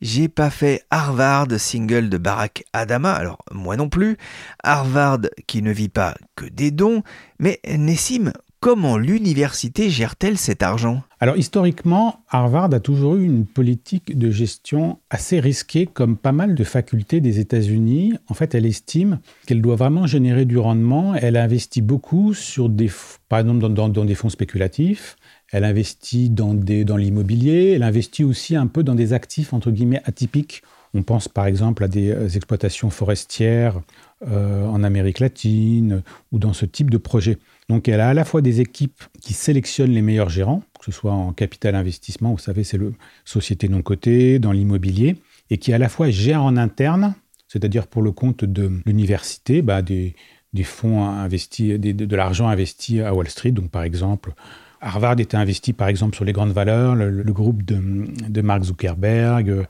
J'ai 0.00 0.28
pas 0.28 0.50
fait 0.50 0.82
Harvard, 0.90 1.46
single 1.58 2.08
de 2.08 2.18
Barack 2.18 2.64
Adama, 2.72 3.12
alors 3.12 3.38
moi 3.52 3.76
non 3.76 3.88
plus. 3.88 4.16
Harvard 4.64 5.20
qui 5.46 5.62
ne 5.62 5.70
vit 5.70 5.88
pas 5.88 6.16
que 6.34 6.44
des 6.44 6.72
dons, 6.72 7.04
mais 7.38 7.60
Nessim, 7.64 8.32
comment 8.66 8.98
l'université 8.98 9.90
gère-t-elle 9.90 10.36
cet 10.36 10.60
argent? 10.60 11.04
Alors 11.20 11.36
historiquement, 11.36 12.24
Harvard 12.28 12.74
a 12.74 12.80
toujours 12.80 13.14
eu 13.14 13.24
une 13.24 13.46
politique 13.46 14.18
de 14.18 14.28
gestion 14.28 14.98
assez 15.08 15.38
risquée 15.38 15.86
comme 15.86 16.16
pas 16.16 16.32
mal 16.32 16.56
de 16.56 16.64
facultés 16.64 17.20
des 17.20 17.38
États-Unis. 17.38 18.14
En 18.26 18.34
fait, 18.34 18.56
elle 18.56 18.66
estime 18.66 19.20
qu'elle 19.46 19.62
doit 19.62 19.76
vraiment 19.76 20.08
générer 20.08 20.46
du 20.46 20.58
rendement. 20.58 21.14
Elle 21.14 21.36
investit 21.36 21.80
beaucoup 21.80 22.34
sur 22.34 22.68
des, 22.68 22.90
par 23.28 23.38
exemple 23.38 23.68
dans, 23.68 23.88
des 24.04 24.14
fonds 24.16 24.30
spéculatifs. 24.30 25.16
Elle 25.52 25.62
investit 25.62 26.28
dans, 26.28 26.52
dans 26.52 26.96
l'immobilier. 26.96 27.74
Elle 27.76 27.84
investit 27.84 28.24
aussi 28.24 28.56
un 28.56 28.66
peu 28.66 28.82
dans 28.82 28.96
des 28.96 29.12
actifs 29.12 29.52
entre 29.52 29.70
guillemets 29.70 30.02
atypiques. 30.06 30.64
On 30.92 31.04
pense 31.04 31.28
par 31.28 31.46
exemple 31.46 31.84
à 31.84 31.88
des 31.88 32.10
euh, 32.10 32.28
exploitations 32.30 32.90
forestières 32.90 33.80
euh, 34.26 34.66
en 34.66 34.82
Amérique 34.82 35.20
latine 35.20 36.02
ou 36.32 36.40
dans 36.40 36.52
ce 36.52 36.66
type 36.66 36.90
de 36.90 36.98
projet. 36.98 37.38
Donc 37.68 37.88
elle 37.88 38.00
a 38.00 38.10
à 38.10 38.14
la 38.14 38.24
fois 38.24 38.42
des 38.42 38.60
équipes 38.60 39.02
qui 39.20 39.32
sélectionnent 39.32 39.90
les 39.90 40.02
meilleurs 40.02 40.28
gérants, 40.28 40.62
que 40.78 40.84
ce 40.84 40.92
soit 40.92 41.12
en 41.12 41.32
capital 41.32 41.74
investissement, 41.74 42.30
vous 42.30 42.38
savez, 42.38 42.64
c'est 42.64 42.78
le 42.78 42.94
société 43.24 43.68
non 43.68 43.82
cotée, 43.82 44.38
dans 44.38 44.52
l'immobilier, 44.52 45.16
et 45.50 45.58
qui 45.58 45.72
à 45.72 45.78
la 45.78 45.88
fois 45.88 46.10
gèrent 46.10 46.44
en 46.44 46.56
interne, 46.56 47.14
c'est-à-dire 47.48 47.86
pour 47.86 48.02
le 48.02 48.12
compte 48.12 48.44
de 48.44 48.70
l'université, 48.86 49.62
bah, 49.62 49.82
des, 49.82 50.14
fonds 50.62 51.04
investis, 51.04 51.78
de 51.78 52.16
l'argent 52.16 52.48
investi 52.48 53.00
à 53.00 53.14
Wall 53.14 53.28
Street. 53.28 53.50
Donc 53.50 53.70
par 53.70 53.82
exemple, 53.82 54.32
Harvard 54.80 55.18
était 55.18 55.36
investi 55.36 55.72
par 55.72 55.88
exemple 55.88 56.14
sur 56.14 56.24
les 56.24 56.32
grandes 56.32 56.52
valeurs, 56.52 56.94
le, 56.94 57.32
groupe 57.32 57.62
de, 57.64 58.40
Mark 58.42 58.62
Zuckerberg, 58.64 59.66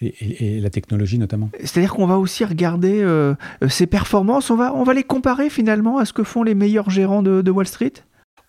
et, 0.00 0.60
la 0.60 0.70
technologie 0.70 1.18
notamment. 1.18 1.50
C'est-à-dire 1.60 1.94
qu'on 1.94 2.06
va 2.06 2.18
aussi 2.18 2.44
regarder 2.44 3.00
euh, 3.00 3.34
ces 3.68 3.86
performances, 3.86 4.50
on 4.50 4.56
va, 4.56 4.74
on 4.74 4.84
va 4.84 4.94
les 4.94 5.04
comparer 5.04 5.50
finalement 5.50 5.98
à 5.98 6.04
ce 6.04 6.12
que 6.12 6.24
font 6.24 6.42
les 6.42 6.54
meilleurs 6.54 6.90
gérants 6.90 7.22
de, 7.22 7.50
Wall 7.50 7.66
Street? 7.66 7.92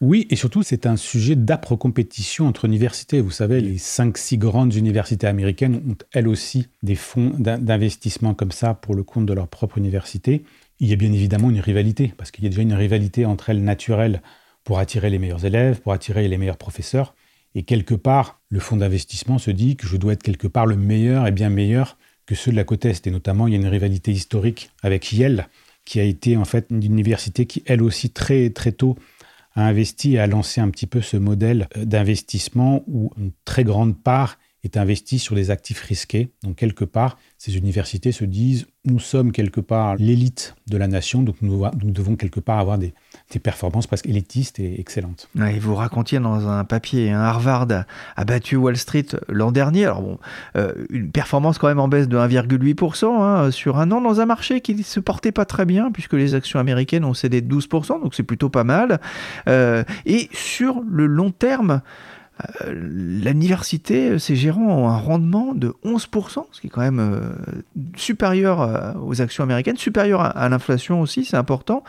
Oui, 0.01 0.27
et 0.29 0.37
surtout, 0.37 0.63
c'est 0.63 0.85
un 0.85 0.95
sujet 0.95 1.35
d'âpre 1.35 1.75
compétition 1.75 2.47
entre 2.47 2.65
universités. 2.65 3.19
Vous 3.19 3.31
savez, 3.31 3.59
les 3.59 3.77
5-6 3.77 4.37
grandes 4.37 4.73
universités 4.73 5.27
américaines 5.27 5.81
ont 5.89 5.97
elles 6.13 6.27
aussi 6.27 6.67
des 6.83 6.95
fonds 6.95 7.33
d'investissement 7.37 8.33
comme 8.33 8.51
ça 8.51 8.73
pour 8.73 8.95
le 8.95 9.03
compte 9.03 9.25
de 9.25 9.33
leur 9.33 9.47
propre 9.47 9.77
université. 9.77 10.43
Il 10.79 10.87
y 10.87 10.93
a 10.93 10.95
bien 10.95 11.11
évidemment 11.11 11.49
une 11.49 11.59
rivalité, 11.59 12.13
parce 12.15 12.31
qu'il 12.31 12.45
y 12.45 12.47
a 12.47 12.49
déjà 12.49 12.61
une 12.61 12.73
rivalité 12.73 13.25
entre 13.25 13.49
elles 13.49 13.63
naturelle 13.63 14.21
pour 14.63 14.79
attirer 14.79 15.09
les 15.09 15.19
meilleurs 15.19 15.43
élèves, 15.43 15.81
pour 15.81 15.91
attirer 15.91 16.27
les 16.29 16.37
meilleurs 16.37 16.57
professeurs. 16.57 17.13
Et 17.55 17.63
quelque 17.63 17.95
part, 17.95 18.41
le 18.49 18.59
fonds 18.59 18.77
d'investissement 18.77 19.37
se 19.37 19.51
dit 19.51 19.75
que 19.75 19.87
je 19.87 19.97
dois 19.97 20.13
être 20.13 20.23
quelque 20.23 20.47
part 20.47 20.65
le 20.65 20.75
meilleur 20.75 21.27
et 21.27 21.31
bien 21.31 21.49
meilleur 21.49 21.97
que 22.25 22.35
ceux 22.35 22.51
de 22.51 22.55
la 22.55 22.63
côte 22.63 22.85
Est. 22.85 23.07
Et 23.07 23.11
notamment, 23.11 23.47
il 23.47 23.53
y 23.53 23.57
a 23.57 23.59
une 23.59 23.67
rivalité 23.67 24.11
historique 24.11 24.71
avec 24.83 25.11
Yale, 25.11 25.47
qui 25.85 25.99
a 25.99 26.03
été 26.03 26.37
en 26.37 26.45
fait 26.45 26.67
une 26.69 26.83
université 26.83 27.45
qui, 27.47 27.63
elle 27.65 27.81
aussi, 27.81 28.11
très, 28.11 28.51
très 28.51 28.71
tôt, 28.71 28.97
a 29.55 29.65
investi 29.65 30.13
et 30.13 30.19
a 30.19 30.27
lancé 30.27 30.61
un 30.61 30.69
petit 30.69 30.85
peu 30.85 31.01
ce 31.01 31.17
modèle 31.17 31.67
d'investissement 31.75 32.83
où 32.87 33.11
une 33.17 33.31
très 33.45 33.63
grande 33.63 33.97
part 33.97 34.37
est 34.63 34.77
investie 34.77 35.19
sur 35.19 35.35
des 35.35 35.51
actifs 35.51 35.81
risqués. 35.81 36.29
Donc, 36.43 36.55
quelque 36.55 36.85
part, 36.85 37.17
ces 37.37 37.57
universités 37.57 38.11
se 38.11 38.25
disent, 38.25 38.67
nous 38.85 38.99
sommes 38.99 39.31
quelque 39.31 39.61
part 39.61 39.95
l'élite 39.95 40.55
de 40.67 40.77
la 40.77 40.87
nation, 40.87 41.21
donc 41.21 41.35
nous 41.41 41.69
devons 41.83 42.15
quelque 42.15 42.39
part 42.39 42.59
avoir 42.59 42.77
des, 42.77 42.93
performances 43.41 43.87
presque 43.87 44.07
élitistes 44.07 44.59
et 44.59 44.79
excellentes. 44.79 45.29
et 45.35 45.59
vous 45.59 45.75
racontiez 45.75 46.19
dans 46.19 46.47
un 46.47 46.63
papier, 46.63 47.11
Harvard 47.11 47.67
a, 48.15 48.25
battu 48.25 48.55
Wall 48.55 48.77
Street 48.77 49.05
l'an 49.27 49.51
dernier. 49.51 49.85
Alors 49.85 50.01
bon, 50.01 50.17
euh, 50.55 50.73
une 50.89 51.11
performance 51.11 51.57
quand 51.57 51.67
même 51.67 51.79
en 51.79 51.87
baisse 51.87 52.07
de 52.07 52.17
1,8% 52.17 53.05
hein, 53.05 53.51
sur 53.51 53.77
un 53.77 53.91
an 53.91 54.01
dans 54.01 54.21
un 54.21 54.25
marché 54.25 54.61
qui 54.61 54.75
ne 54.75 54.83
se 54.83 54.99
portait 54.99 55.31
pas 55.31 55.45
très 55.45 55.65
bien 55.65 55.91
puisque 55.91 56.13
les 56.13 56.35
actions 56.35 56.59
américaines 56.59 57.05
ont 57.05 57.13
cédé 57.13 57.41
de 57.41 57.53
12%, 57.53 58.01
donc 58.01 58.15
c'est 58.15 58.23
plutôt 58.23 58.49
pas 58.49 58.63
mal. 58.63 58.99
Euh, 59.47 59.83
et 60.05 60.29
sur 60.33 60.81
le 60.89 61.05
long 61.05 61.31
terme, 61.31 61.81
l'université, 62.67 64.17
ses 64.19 64.35
gérants 64.35 64.67
ont 64.67 64.87
un 64.87 64.97
rendement 64.97 65.53
de 65.53 65.73
11%, 65.83 66.45
ce 66.51 66.61
qui 66.61 66.67
est 66.67 66.69
quand 66.69 66.81
même 66.81 67.21
supérieur 67.95 68.95
aux 69.03 69.21
actions 69.21 69.43
américaines, 69.43 69.77
supérieur 69.77 70.21
à 70.21 70.49
l'inflation 70.49 71.01
aussi, 71.01 71.25
c'est 71.25 71.37
important. 71.37 71.83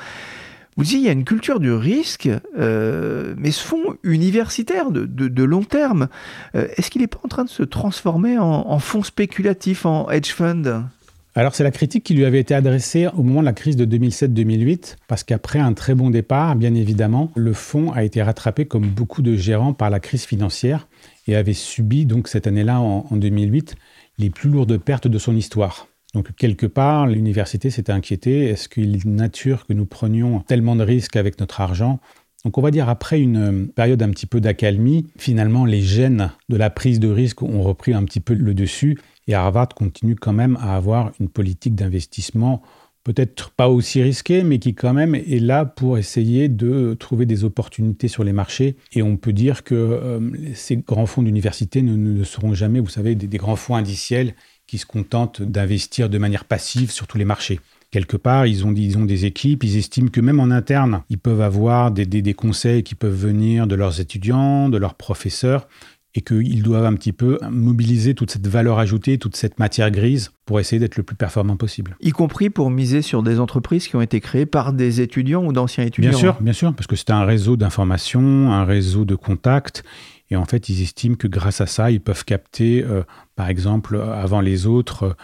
Vous 0.77 0.85
dites, 0.85 0.95
il 0.95 1.03
y 1.03 1.09
a 1.09 1.13
une 1.13 1.25
culture 1.25 1.61
du 1.61 1.73
risque, 1.73 2.29
euh, 2.59 3.35
mais 3.37 3.51
ce 3.51 3.63
fonds 3.63 3.97
universitaire 4.03 4.91
de, 4.91 5.45
long 5.45 5.63
terme, 5.63 6.09
euh, 6.55 6.69
est-ce 6.77 6.91
qu'il 6.91 7.03
n'est 7.03 7.07
pas 7.07 7.21
en 7.25 7.29
train 7.29 7.45
de 7.45 7.51
se 7.51 7.63
transformer 7.63 8.39
en, 8.39 8.79
fonds 8.79 9.03
spéculatif, 9.03 9.85
en 9.85 10.09
hedge 10.11 10.33
fund? 10.33 10.85
Alors 11.35 11.55
c'est 11.55 11.65
la 11.65 11.71
critique 11.71 12.05
qui 12.05 12.15
lui 12.15 12.25
avait 12.25 12.41
été 12.41 12.55
adressée 12.55 13.07
au 13.07 13.23
moment 13.23 13.41
de 13.41 13.47
la 13.47 13.53
crise 13.53 13.77
de 13.77 13.87
2007-2008, 13.87 14.97
parce 15.07 15.23
qu'après 15.23 15.59
un 15.59 15.73
très 15.73 15.95
bon 15.95 16.11
départ, 16.11 16.57
bien 16.57 16.75
évidemment, 16.75 17.31
le 17.37 17.53
fonds 17.53 17.93
a 17.93 18.03
été 18.03 18.23
rattrapé 18.23 18.65
comme 18.65 18.87
beaucoup 18.87 19.23
de 19.23 19.37
gérants 19.37 19.73
par 19.73 19.91
la 19.91 20.01
crise 20.01 20.25
financière 20.25 20.89
et 21.27 21.37
avait 21.37 21.53
subi 21.53 22.07
donc 22.07 22.27
cette 22.27 22.47
année-là, 22.47 22.81
en 22.81 23.17
2008, 23.17 23.77
les 24.19 24.31
plus 24.31 24.51
lourdes 24.51 24.77
pertes 24.79 25.09
de 25.09 25.19
son 25.19 25.37
histoire. 25.37 25.87
Donc 26.15 26.35
quelque 26.35 26.67
part, 26.67 27.07
l'université 27.07 27.71
s'était 27.71 27.93
inquiétée, 27.93 28.47
est-ce 28.47 28.69
qu'il 28.69 28.97
est 28.97 29.05
nature 29.05 29.67
que 29.67 29.73
nous 29.73 29.87
prenions 29.87 30.41
tellement 30.41 30.75
de 30.75 30.83
risques 30.83 31.17
avec 31.17 31.39
notre 31.39 31.61
argent? 31.61 32.01
Donc 32.45 32.59
on 32.59 32.63
va 32.63 32.71
dire 32.71 32.89
après 32.89 33.21
une 33.21 33.69
période 33.69 34.03
un 34.03 34.11
petit 34.11 34.27
peu 34.27 34.41
d'accalmie, 34.41 35.07
finalement 35.19 35.65
les 35.65 35.83
gènes 35.83 36.33
de 36.49 36.57
la 36.57 36.71
prise 36.71 36.99
de 36.99 37.09
risque 37.09 37.43
ont 37.43 37.63
repris 37.63 37.93
un 37.93 38.05
petit 38.05 38.21
peu 38.21 38.35
le 38.35 38.55
dessus 38.55 38.99
et 39.31 39.35
Harvard 39.35 39.69
continue 39.69 40.17
quand 40.17 40.33
même 40.33 40.59
à 40.61 40.77
avoir 40.77 41.13
une 41.21 41.29
politique 41.29 41.75
d'investissement 41.75 42.63
peut-être 43.05 43.51
pas 43.51 43.69
aussi 43.69 44.03
risquée, 44.03 44.43
mais 44.43 44.59
qui 44.59 44.75
quand 44.75 44.93
même 44.93 45.15
est 45.15 45.43
là 45.43 45.65
pour 45.65 45.99
essayer 45.99 46.49
de 46.49 46.95
trouver 46.99 47.27
des 47.27 47.45
opportunités 47.45 48.09
sur 48.09 48.25
les 48.25 48.33
marchés. 48.33 48.77
Et 48.93 49.03
on 49.03 49.17
peut 49.17 49.33
dire 49.33 49.65
que 49.65 49.75
euh, 49.75 50.21
ces 50.55 50.77
grands 50.77 51.07
fonds 51.07 51.23
d'université 51.23 51.83
ne, 51.83 52.25
seront 52.25 52.55
jamais, 52.55 52.81
vous 52.81 52.89
savez, 52.89 53.15
des 53.15 53.39
grands 53.39 53.57
fonds 53.57 53.77
indiciels 53.77 54.35
qui 54.67 54.79
se 54.79 54.87
contentent 54.87 55.43
d'investir 55.43 56.11
de 56.11 56.19
manière 56.19 56.45
passive 56.45 56.91
sur 56.91 57.07
tous 57.07 57.19
les 57.19 57.25
marchés. 57.25 57.59
Quelque 57.91 58.17
part, 58.17 58.47
ils 58.47 58.65
ont, 58.65 58.73
ils 58.73 58.99
ont 58.99 59.05
des 59.05 59.25
équipes, 59.25 59.65
ils 59.65 59.77
estiment 59.77 60.11
que 60.11 60.21
même 60.21 60.39
en 60.39 60.53
interne, 60.53 61.03
ils 61.09 61.19
peuvent 61.19 61.41
avoir 61.41 61.91
des, 61.91 62.07
des, 62.07 62.35
conseils 62.35 62.85
qui 62.85 62.95
peuvent 62.95 63.13
venir 63.13 63.67
de 63.67 63.75
leurs 63.75 63.99
étudiants, 64.01 64.69
de 64.69 64.79
leurs 64.79 64.95
professeurs, 64.95 65.67
et 66.15 66.23
qu'ils 66.23 66.63
doivent 66.63 66.87
un 66.87 66.95
petit 66.95 67.13
peu 67.13 67.39
mobiliser 67.51 68.15
toute 68.15 68.31
cette 68.31 68.47
valeur 68.47 68.79
ajoutée, 68.79 69.19
toute 69.19 69.37
cette 69.37 69.59
matière 69.59 69.91
grise 69.91 70.33
pour 70.45 70.59
essayer 70.59 70.81
d'être 70.81 70.97
le 70.97 71.03
plus 71.03 71.15
performant 71.15 71.57
possible. 71.57 71.97
Y 72.01 72.11
compris 72.11 72.51
pour 72.51 72.71
miser 72.71 73.03
sur 73.03 73.23
des 73.23 73.39
entreprises 73.39 73.87
qui 73.87 73.97
ont 73.97 74.01
été 74.01 74.21
créées 74.21 74.47
par 74.47 74.73
des 74.73 75.01
étudiants 75.01 75.45
ou 75.45 75.53
d'anciens 75.53 75.85
étudiants. 75.85 76.11
Bien 76.11 76.19
sûr, 76.19 76.37
bien 76.41 76.53
sûr, 76.53 76.75
parce 76.75 76.89
que 76.89 76.97
c'est 76.97 77.11
un 77.11 77.25
réseau 77.25 77.57
d'informations, 77.57 78.53
un 78.53 78.65
réseau 78.65 79.05
de 79.05 79.15
contacts, 79.15 79.85
et 80.31 80.37
en 80.37 80.45
fait, 80.45 80.69
ils 80.69 80.83
estiment 80.83 81.17
que 81.17 81.27
grâce 81.27 81.61
à 81.61 81.67
ça, 81.67 81.91
ils 81.91 82.01
peuvent 82.01 82.25
capter, 82.25 82.85
euh, 82.85 83.03
par 83.35 83.49
exemple, 83.49 84.01
avant 84.01 84.41
les 84.41 84.67
autres, 84.67 85.03
euh, 85.05 85.15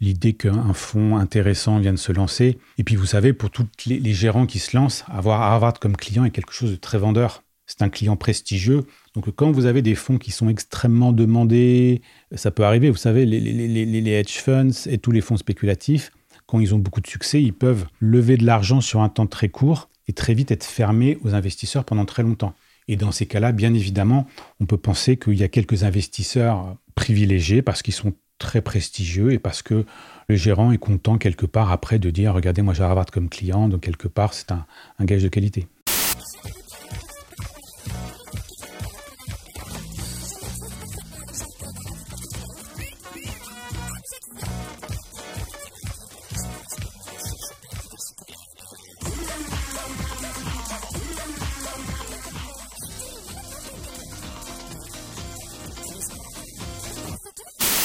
l'idée 0.00 0.34
qu'un 0.34 0.72
fonds 0.72 1.16
intéressant 1.16 1.78
vient 1.78 1.92
de 1.92 1.98
se 1.98 2.12
lancer. 2.12 2.58
Et 2.78 2.84
puis, 2.84 2.96
vous 2.96 3.06
savez, 3.06 3.32
pour 3.32 3.50
tous 3.50 3.66
les, 3.86 4.12
gérants 4.12 4.46
qui 4.46 4.58
se 4.58 4.76
lancent, 4.76 5.04
avoir 5.08 5.42
Harvard 5.42 5.74
comme 5.80 5.96
client 5.96 6.24
est 6.24 6.30
quelque 6.30 6.52
chose 6.52 6.70
de 6.70 6.76
très 6.76 6.98
vendeur. 6.98 7.42
C'est 7.66 7.82
un 7.82 7.88
client 7.88 8.16
prestigieux. 8.16 8.84
Donc, 9.14 9.30
quand 9.34 9.50
vous 9.50 9.66
avez 9.66 9.82
des 9.82 9.94
fonds 9.94 10.18
qui 10.18 10.30
sont 10.30 10.48
extrêmement 10.48 11.12
demandés, 11.12 12.02
ça 12.34 12.50
peut 12.50 12.64
arriver. 12.64 12.90
Vous 12.90 12.96
savez, 12.96 13.24
les, 13.24 14.10
hedge 14.10 14.38
funds 14.38 14.86
et 14.86 14.98
tous 14.98 15.12
les 15.12 15.20
fonds 15.20 15.36
spéculatifs, 15.36 16.10
quand 16.46 16.60
ils 16.60 16.74
ont 16.74 16.78
beaucoup 16.78 17.00
de 17.00 17.06
succès, 17.06 17.42
ils 17.42 17.52
peuvent 17.52 17.86
lever 18.00 18.36
de 18.36 18.44
l'argent 18.44 18.80
sur 18.80 19.00
un 19.00 19.08
temps 19.08 19.26
très 19.26 19.48
court 19.48 19.88
et 20.08 20.12
très 20.12 20.34
vite 20.34 20.50
être 20.50 20.64
fermés 20.64 21.18
aux 21.22 21.34
investisseurs 21.34 21.84
pendant 21.84 22.04
très 22.04 22.22
longtemps. 22.22 22.54
Et 22.88 22.96
dans 22.96 23.12
ces 23.12 23.26
cas-là, 23.26 23.52
bien 23.52 23.72
évidemment, 23.74 24.26
on 24.60 24.66
peut 24.66 24.76
penser 24.76 25.16
qu'il 25.16 25.34
y 25.34 25.44
a 25.44 25.48
quelques 25.48 25.84
investisseurs 25.84 26.76
privilégiés 26.94 27.62
parce 27.62 27.82
qu'ils 27.82 27.94
sont 27.94 28.12
très 28.38 28.60
prestigieux 28.60 29.32
et 29.32 29.38
parce 29.38 29.62
que 29.62 29.86
le 30.28 30.34
gérant 30.34 30.72
est 30.72 30.78
content 30.78 31.16
quelque 31.16 31.46
part 31.46 31.70
après 31.70 32.00
de 32.00 32.10
dire 32.10 32.34
regardez 32.34 32.60
moi 32.60 32.74
j'ai 32.74 32.82
Harvard 32.82 33.06
comme 33.06 33.28
client 33.28 33.68
donc 33.68 33.82
quelque 33.82 34.08
part 34.08 34.34
c'est 34.34 34.50
un 34.50 35.04
gage 35.04 35.22
de 35.22 35.28
qualité. 35.28 35.68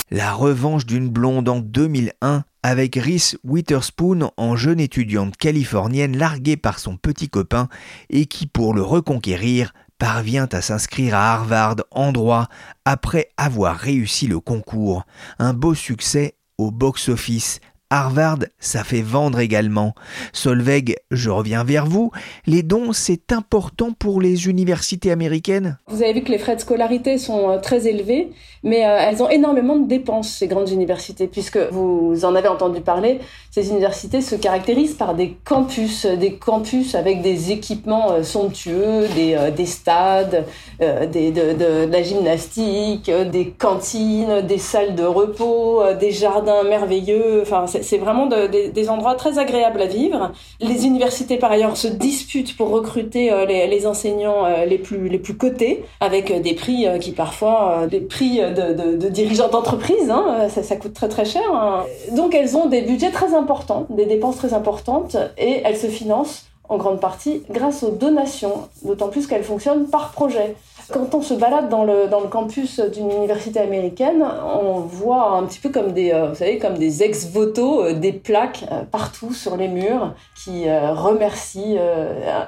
La 0.09 0.31
revanche 0.31 0.85
d'une 0.85 1.09
blonde 1.09 1.49
en 1.49 1.59
2001 1.59 2.45
avec 2.63 2.95
Reese 2.95 3.37
Witherspoon 3.43 4.31
en 4.37 4.55
jeune 4.55 4.79
étudiante 4.79 5.35
californienne 5.35 6.15
larguée 6.15 6.55
par 6.55 6.79
son 6.79 6.95
petit 6.95 7.27
copain 7.27 7.67
et 8.09 8.25
qui, 8.25 8.47
pour 8.47 8.73
le 8.73 8.81
reconquérir, 8.81 9.73
parvient 9.97 10.47
à 10.53 10.61
s'inscrire 10.61 11.13
à 11.13 11.33
Harvard 11.33 11.75
en 11.91 12.13
droit 12.13 12.47
après 12.85 13.27
avoir 13.35 13.75
réussi 13.75 14.27
le 14.27 14.39
concours. 14.39 15.05
Un 15.39 15.53
beau 15.53 15.73
succès 15.73 16.35
au 16.57 16.71
box-office 16.71 17.59
Harvard, 17.89 18.39
ça 18.59 18.83
fait 18.83 19.01
vendre 19.01 19.39
également. 19.39 19.93
Solveig, 20.33 20.95
je 21.09 21.29
reviens 21.29 21.63
vers 21.63 21.85
vous. 21.85 22.11
Les 22.45 22.61
dons, 22.61 22.91
c'est 22.91 23.31
important 23.31 23.91
pour 23.97 24.19
les 24.19 24.47
universités 24.47 25.09
américaines? 25.09 25.77
Vous 25.87 26.03
avez 26.03 26.11
vu 26.13 26.21
que 26.21 26.31
les 26.31 26.37
frais 26.37 26.57
de 26.57 26.61
scolarité 26.61 27.17
sont 27.17 27.49
euh, 27.49 27.59
très 27.59 27.87
élevés, 27.87 28.29
mais 28.61 28.85
euh, 28.85 28.97
elles 28.99 29.23
ont 29.23 29.29
énormément 29.29 29.77
de 29.77 29.87
dépenses, 29.87 30.29
ces 30.29 30.47
grandes 30.47 30.69
universités, 30.69 31.27
puisque 31.27 31.57
vous 31.71 32.25
en 32.25 32.35
avez 32.35 32.49
entendu 32.49 32.81
parler, 32.81 33.19
ces 33.51 33.69
universités 33.69 34.19
se 34.19 34.35
caractérisent 34.35 34.95
par 34.95 35.15
des 35.15 35.37
campus, 35.45 36.05
des 36.05 36.33
campus 36.33 36.93
avec 36.93 37.21
des 37.21 37.53
équipements 37.53 38.11
euh, 38.11 38.23
somptueux, 38.23 39.07
des, 39.15 39.51
des 39.55 39.65
stades, 39.65 40.45
des, 40.79 41.31
de, 41.31 41.53
de, 41.53 41.85
de 41.85 41.91
la 41.91 42.03
gymnastique, 42.03 43.09
des 43.31 43.49
cantines, 43.51 44.41
des 44.41 44.57
salles 44.57 44.95
de 44.95 45.03
repos, 45.03 45.81
des 45.99 46.11
jardins 46.11 46.63
merveilleux. 46.63 47.41
Enfin, 47.41 47.65
c'est 47.81 47.97
vraiment 47.97 48.27
des 48.27 48.89
endroits 48.89 49.15
très 49.15 49.39
agréables 49.39 49.81
à 49.81 49.85
vivre. 49.85 50.31
Les 50.59 50.85
universités, 50.85 51.37
par 51.37 51.51
ailleurs, 51.51 51.77
se 51.77 51.87
disputent 51.87 52.55
pour 52.57 52.69
recruter 52.69 53.31
euh, 53.31 53.45
les, 53.45 53.87
enseignants 53.87 54.45
euh, 54.45 54.65
les 54.65 54.77
plus 54.77 55.09
les 55.09 55.19
plus 55.19 55.35
cotés, 55.35 55.83
avec 55.99 56.31
euh, 56.31 56.39
des 56.39 56.53
prix 56.53 56.85
qui 56.99 57.11
parfois 57.11 57.87
des 57.89 57.99
prix 57.99 58.39
de, 58.39 59.09
dirigeants 59.09 59.49
d'entreprise. 59.49 60.09
Hein, 60.09 60.47
ça, 60.49 60.75
coûte 60.75 60.93
très 60.93 61.09
très 61.09 61.25
cher. 61.25 61.43
Hein. 61.53 61.85
Donc 62.11 62.35
elles 62.35 62.55
ont 62.57 62.67
des 62.67 62.81
budgets 62.81 63.11
très 63.11 63.33
importants, 63.33 63.87
des 63.89 64.05
dépenses 64.05 64.37
très 64.37 64.53
importantes, 64.53 65.17
et 65.37 65.61
elles 65.63 65.77
se 65.77 65.87
financent 65.87 66.45
en 66.69 66.77
grande 66.77 66.99
partie 66.99 67.43
grâce 67.49 67.83
aux 67.83 67.91
donations, 67.91 68.67
d'autant 68.83 69.07
plus 69.07 69.27
qu'elles 69.27 69.43
fonctionnent 69.43 69.87
par 69.87 70.11
projet. 70.11 70.55
Quand 70.91 71.13
on 71.15 71.21
se 71.21 71.33
balade 71.33 71.67
dans 71.67 71.83
le, 71.83 72.07
dans 72.07 72.21
le 72.21 72.27
campus 72.27 72.79
d'une 72.79 73.11
université 73.11 73.59
américaine, 73.59 74.23
on 74.23 74.79
voit 74.79 75.31
un 75.31 75.43
petit 75.43 75.59
peu 75.59 75.69
comme 75.69 75.91
des, 75.91 76.11
euh, 76.13 76.29
vous 76.29 76.35
savez, 76.35 76.59
comme 76.59 76.77
des 76.77 77.03
ex-voto, 77.03 77.83
euh, 77.83 77.93
des 77.93 78.13
plaques 78.13 78.63
euh, 78.71 78.83
partout 78.83 79.33
sur 79.33 79.57
les 79.57 79.67
murs 79.67 80.13
qui 80.35 80.69
remercient 80.69 81.77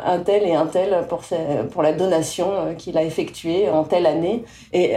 un 0.05 0.19
tel 0.19 0.43
et 0.43 0.53
un 0.53 0.67
tel 0.67 1.05
pour, 1.09 1.21
pour 1.71 1.83
la 1.83 1.91
donation 1.91 2.75
qu'il 2.77 2.97
a 2.97 3.03
effectuée 3.03 3.69
en 3.69 3.83
telle 3.83 4.05
année. 4.05 4.45
Et 4.71 4.93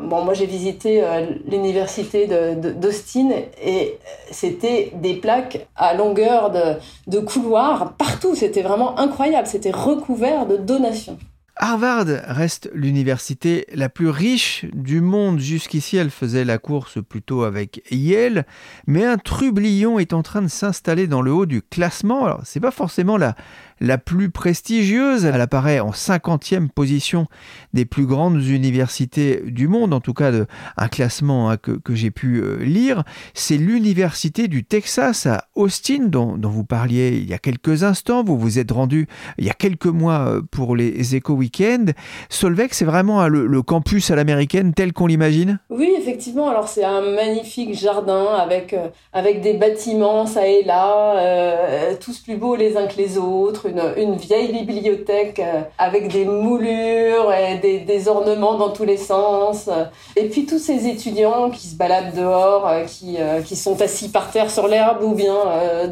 bon, 0.00 0.22
moi 0.22 0.32
j'ai 0.32 0.46
visité 0.46 1.02
l'université 1.46 2.26
d'Austin 2.26 3.30
et 3.62 3.98
c'était 4.30 4.92
des 4.94 5.14
plaques 5.14 5.66
à 5.76 5.92
longueur 5.94 6.50
de, 6.50 6.76
de 7.08 7.18
couloir 7.18 7.94
partout. 7.98 8.34
C'était 8.34 8.62
vraiment 8.62 8.98
incroyable. 8.98 9.46
C'était 9.46 9.72
recouvert 9.72 10.46
de 10.46 10.56
donations. 10.56 11.18
Harvard 11.62 12.06
reste 12.26 12.70
l'université 12.72 13.66
la 13.74 13.90
plus 13.90 14.08
riche 14.08 14.64
du 14.72 15.02
monde. 15.02 15.40
Jusqu'ici, 15.40 15.98
elle 15.98 16.08
faisait 16.08 16.46
la 16.46 16.56
course 16.56 16.98
plutôt 17.06 17.42
avec 17.42 17.82
Yale, 17.90 18.46
mais 18.86 19.04
un 19.04 19.18
trublion 19.18 19.98
est 19.98 20.14
en 20.14 20.22
train 20.22 20.40
de 20.40 20.48
s'installer 20.48 21.06
dans 21.06 21.20
le 21.20 21.34
haut 21.34 21.44
du 21.44 21.60
classement. 21.60 22.24
Alors, 22.24 22.40
c'est 22.44 22.60
pas 22.60 22.70
forcément 22.70 23.18
la, 23.18 23.36
la 23.80 23.98
plus 23.98 24.30
prestigieuse. 24.30 25.24
Elle 25.24 25.40
apparaît 25.40 25.80
en 25.80 25.90
50e 25.90 26.68
position 26.68 27.26
des 27.72 27.84
plus 27.84 28.06
grandes 28.06 28.44
universités 28.44 29.42
du 29.46 29.68
monde, 29.68 29.94
en 29.94 30.00
tout 30.00 30.14
cas 30.14 30.30
de, 30.30 30.46
un 30.76 30.88
classement 30.88 31.50
hein, 31.50 31.56
que, 31.56 31.94
j'ai 31.94 32.10
pu 32.10 32.40
euh, 32.40 32.58
lire. 32.62 33.04
C'est 33.34 33.56
l'université 33.56 34.48
du 34.48 34.64
Texas 34.64 35.26
à 35.26 35.46
Austin, 35.54 36.06
dont, 36.06 36.38
vous 36.42 36.64
parliez 36.64 37.16
il 37.16 37.28
y 37.28 37.34
a 37.34 37.38
quelques 37.38 37.82
instants. 37.82 38.22
Vous 38.22 38.38
vous 38.38 38.58
êtes 38.58 38.70
rendu 38.70 39.08
il 39.38 39.44
y 39.44 39.50
a 39.50 39.54
quelques 39.54 39.86
mois 39.86 40.26
euh, 40.26 40.42
pour 40.50 40.76
les 40.76 41.16
Eco 41.16 41.34
Weekend. 41.34 41.92
Solveig, 42.28 42.68
c'est 42.72 42.84
vraiment 42.84 43.20
hein, 43.20 43.28
le, 43.28 43.62
campus 43.62 44.10
à 44.10 44.16
l'américaine 44.16 44.72
tel 44.74 44.92
qu'on 44.92 45.06
l'imagine? 45.06 45.58
Oui, 45.68 45.92
effectivement. 45.98 46.48
Alors 46.48 46.68
c'est 46.68 46.84
un 46.84 47.02
magnifique 47.02 47.74
jardin 47.74 48.26
avec, 48.38 48.72
euh, 48.72 48.88
avec 49.12 49.40
des 49.42 49.54
bâtiments 49.54 50.26
ça 50.26 50.46
et 50.46 50.64
là, 50.64 51.94
tous 52.00 52.18
plus 52.18 52.36
beaux 52.36 52.56
les 52.56 52.76
uns 52.76 52.86
que 52.86 52.96
les 52.96 53.18
autres 53.18 53.69
une, 53.96 54.16
vieille 54.16 54.52
bibliothèque 54.52 55.38
euh, 55.38 55.62
avec 55.78 56.08
des 56.08 56.24
moulures 56.24 57.32
et 57.32 57.58
des, 57.58 58.08
ornements 58.08 58.54
dans 58.54 58.70
tous 58.70 58.84
les 58.84 58.96
sens. 58.96 59.68
Et 60.16 60.28
puis 60.28 60.46
tous 60.46 60.58
ces 60.58 60.86
étudiants 60.86 61.50
qui 61.50 61.68
se 61.68 61.76
baladent 61.76 62.14
dehors, 62.14 62.66
euh, 62.66 62.84
qui, 62.84 63.16
euh, 63.18 63.42
qui 63.42 63.56
sont 63.56 63.80
assis 63.82 64.10
par 64.10 64.30
terre 64.30 64.50
sur 64.50 64.68
l'herbe 64.68 65.02
ou 65.02 65.14
bien 65.14 65.34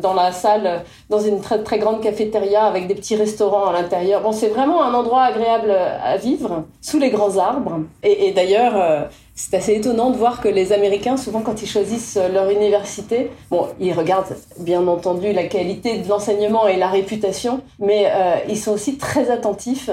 dans 0.01 0.15
la 0.15 0.33
salle, 0.33 0.85
dans 1.11 1.21
une 1.21 1.41
très, 1.41 1.63
très 1.63 1.79
grande 1.79 2.01
cafétéria 2.01 2.65
avec 2.65 2.87
des 2.87 2.95
petits 2.95 3.17
restaurants 3.17 3.67
à 3.67 3.73
l'intérieur. 3.73 4.23
Bon, 4.23 4.33
c'est 4.33 4.49
vraiment 4.49 4.83
un 4.83 4.95
endroit 4.95 5.23
agréable 5.23 5.71
à 5.71 6.17
vivre, 6.17 6.65
sous 6.81 6.99
les 6.99 7.11
grands 7.11 7.37
arbres. 7.37 7.81
Et, 8.03 8.29
et 8.29 8.33
d'ailleurs, 8.33 9.09
c'est 9.39 9.55
assez 9.55 9.75
étonnant 9.77 10.11
de 10.11 10.17
voir 10.17 10.41
que 10.41 10.49
les 10.49 10.73
Américains, 10.73 11.17
souvent 11.17 11.43
quand 11.43 11.63
ils 11.63 11.69
choisissent 11.69 12.19
leur 12.33 12.51
université, 12.51 13.31
bon, 13.51 13.69
ils 13.79 13.93
regardent 13.93 14.37
bien 14.59 14.85
entendu 14.89 15.33
la 15.33 15.45
qualité 15.45 15.99
de 15.99 16.09
l'enseignement 16.09 16.67
et 16.67 16.77
la 16.77 16.89
réputation, 16.89 17.61
mais 17.79 18.11
euh, 18.11 18.37
ils 18.49 18.59
sont 18.59 18.73
aussi 18.73 18.99
très 18.99 19.31
attentifs 19.31 19.91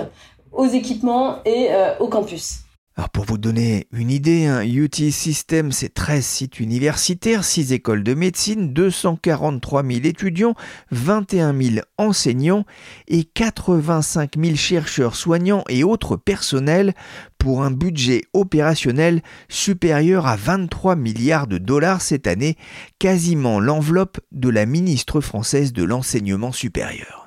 aux 0.52 0.66
équipements 0.66 1.36
et 1.46 1.68
euh, 1.70 1.94
au 2.00 2.08
campus. 2.08 2.65
Alors 2.98 3.10
pour 3.10 3.26
vous 3.26 3.38
donner 3.38 3.88
une 3.92 4.10
idée, 4.10 4.46
un 4.46 4.64
UT 4.66 5.12
System, 5.12 5.74
c'est 5.74 5.94
13 5.94 6.26
sites 6.26 6.60
universitaires, 6.62 7.44
6 7.44 7.74
écoles 7.74 8.04
de 8.04 8.14
médecine, 8.14 8.72
243 8.72 9.84
000 9.84 10.00
étudiants, 10.06 10.56
21 10.92 11.62
000 11.62 11.86
enseignants 11.98 12.66
et 13.10 13.26
85 13.26 14.38
000 14.42 14.56
chercheurs, 14.56 15.18
soignants 15.18 15.66
et 15.68 15.84
autres 15.84 16.16
personnels 16.16 16.94
pour 17.38 17.64
un 17.64 17.72
budget 17.72 18.22
opérationnel 18.32 19.22
supérieur 19.50 20.26
à 20.26 20.38
23 20.38 20.96
milliards 20.96 21.48
de 21.48 21.58
dollars 21.58 22.02
cette 22.02 22.28
année, 22.28 22.56
quasiment 22.98 23.60
l'enveloppe 23.60 24.22
de 24.32 24.48
la 24.48 24.66
ministre 24.66 25.20
française 25.20 25.74
de 25.74 25.84
l'enseignement 25.84 26.54
supérieur. 26.54 27.25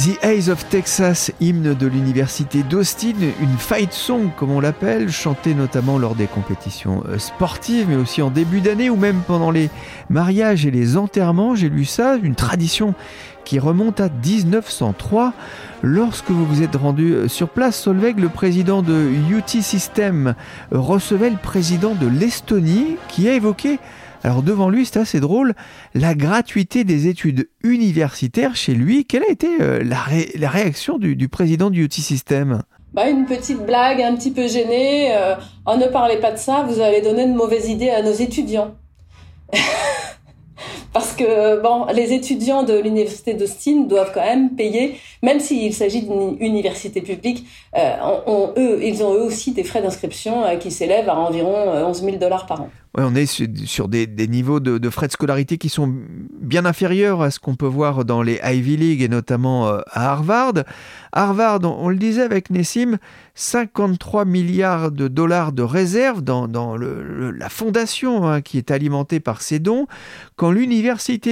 The 0.00 0.24
Eyes 0.24 0.48
of 0.48 0.66
Texas, 0.70 1.30
hymne 1.42 1.74
de 1.74 1.86
l'université 1.86 2.62
d'Austin, 2.62 3.12
une 3.38 3.58
fight 3.58 3.92
song 3.92 4.30
comme 4.34 4.50
on 4.50 4.58
l'appelle, 4.58 5.10
chantée 5.10 5.52
notamment 5.52 5.98
lors 5.98 6.14
des 6.14 6.26
compétitions 6.26 7.04
euh, 7.06 7.18
sportives, 7.18 7.86
mais 7.86 7.96
aussi 7.96 8.22
en 8.22 8.30
début 8.30 8.62
d'année 8.62 8.88
ou 8.88 8.96
même 8.96 9.20
pendant 9.26 9.50
les 9.50 9.68
mariages 10.08 10.64
et 10.64 10.70
les 10.70 10.96
enterrements. 10.96 11.54
J'ai 11.54 11.68
lu 11.68 11.84
ça, 11.84 12.16
une 12.16 12.34
tradition 12.34 12.94
qui 13.44 13.58
remonte 13.58 14.00
à 14.00 14.08
1903. 14.08 15.34
Lorsque 15.82 16.30
vous 16.30 16.46
vous 16.46 16.62
êtes 16.62 16.76
rendu 16.76 17.12
euh, 17.12 17.28
sur 17.28 17.50
place, 17.50 17.78
Solveig, 17.78 18.14
le 18.18 18.30
président 18.30 18.80
de 18.80 19.10
UT 19.30 19.60
System, 19.60 20.34
recevait 20.70 21.28
le 21.28 21.36
président 21.36 21.94
de 21.94 22.06
l'Estonie 22.06 22.96
qui 23.08 23.28
a 23.28 23.34
évoqué 23.34 23.78
alors 24.22 24.42
devant 24.42 24.68
lui, 24.68 24.84
c'est 24.84 24.98
assez 24.98 25.20
drôle, 25.20 25.54
la 25.94 26.14
gratuité 26.14 26.84
des 26.84 27.08
études 27.08 27.48
universitaires 27.62 28.54
chez 28.54 28.74
lui. 28.74 29.04
Quelle 29.06 29.22
a 29.22 29.30
été 29.30 29.48
euh, 29.60 29.82
la, 29.82 30.48
réaction 30.48 30.98
du, 30.98 31.28
président 31.28 31.70
du 31.70 31.84
UT 31.84 31.90
System? 31.90 32.62
Bah, 32.92 33.08
une 33.08 33.24
petite 33.24 33.64
blague 33.64 34.02
un 34.02 34.14
petit 34.16 34.30
peu 34.30 34.46
gênée. 34.46 35.14
Euh, 35.14 35.36
oh, 35.66 35.76
ne 35.76 35.86
parlez 35.86 36.18
pas 36.18 36.32
de 36.32 36.38
ça, 36.38 36.66
vous 36.68 36.80
allez 36.80 37.00
donner 37.00 37.26
de 37.26 37.32
mauvaises 37.32 37.68
idées 37.68 37.90
à 37.90 38.02
nos 38.02 38.12
étudiants. 38.12 38.74
Parce 40.92 41.12
que 41.12 41.60
bon, 41.62 41.86
les 41.94 42.12
étudiants 42.12 42.64
de 42.64 42.76
l'université 42.78 43.34
d'Austin 43.34 43.82
doivent 43.82 44.10
quand 44.12 44.24
même 44.24 44.56
payer, 44.56 44.96
même 45.22 45.38
s'il 45.38 45.72
s'agit 45.72 46.02
d'une 46.02 46.36
université 46.40 47.00
publique, 47.00 47.46
euh, 47.76 48.52
eux, 48.56 48.80
ils 48.82 49.02
ont 49.02 49.14
eux 49.14 49.22
aussi 49.22 49.52
des 49.52 49.62
frais 49.62 49.82
d'inscription 49.82 50.42
qui 50.58 50.70
s'élèvent 50.70 51.08
à 51.08 51.16
environ 51.16 51.86
11 51.86 52.02
000 52.02 52.16
dollars 52.16 52.46
par 52.46 52.62
an 52.62 52.70
on 52.94 53.14
est 53.14 53.26
sur, 53.26 53.88
des, 53.88 54.06
niveaux 54.26 54.58
de, 54.58 54.90
frais 54.90 55.06
de 55.06 55.12
scolarité 55.12 55.58
qui 55.58 55.68
sont 55.68 55.94
bien 56.40 56.64
inférieurs 56.64 57.22
à 57.22 57.30
ce 57.30 57.38
qu'on 57.38 57.54
peut 57.54 57.66
voir 57.66 58.04
dans 58.04 58.22
les 58.22 58.40
Ivy 58.44 58.76
League 58.76 59.02
et 59.02 59.08
notamment 59.08 59.68
euh, 59.68 59.80
à 59.92 60.10
Harvard. 60.10 60.54
Harvard, 61.12 61.60
on, 61.62 61.88
le 61.88 61.96
disait 61.96 62.22
avec 62.22 62.50
Nessim, 62.50 62.98
53 63.34 64.24
milliards 64.24 64.90
de 64.90 65.06
dollars 65.06 65.52
de 65.52 65.62
réserves 65.62 66.22
dans, 66.22 66.76
la 66.76 67.48
fondation 67.48 68.26
hein, 68.26 68.40
qui 68.40 68.58
est 68.58 68.70
alimentée 68.70 69.20
par 69.20 69.40
ces 69.40 69.60
dons, 69.60 69.86
quand 70.36 70.50
l'Université 70.50 70.79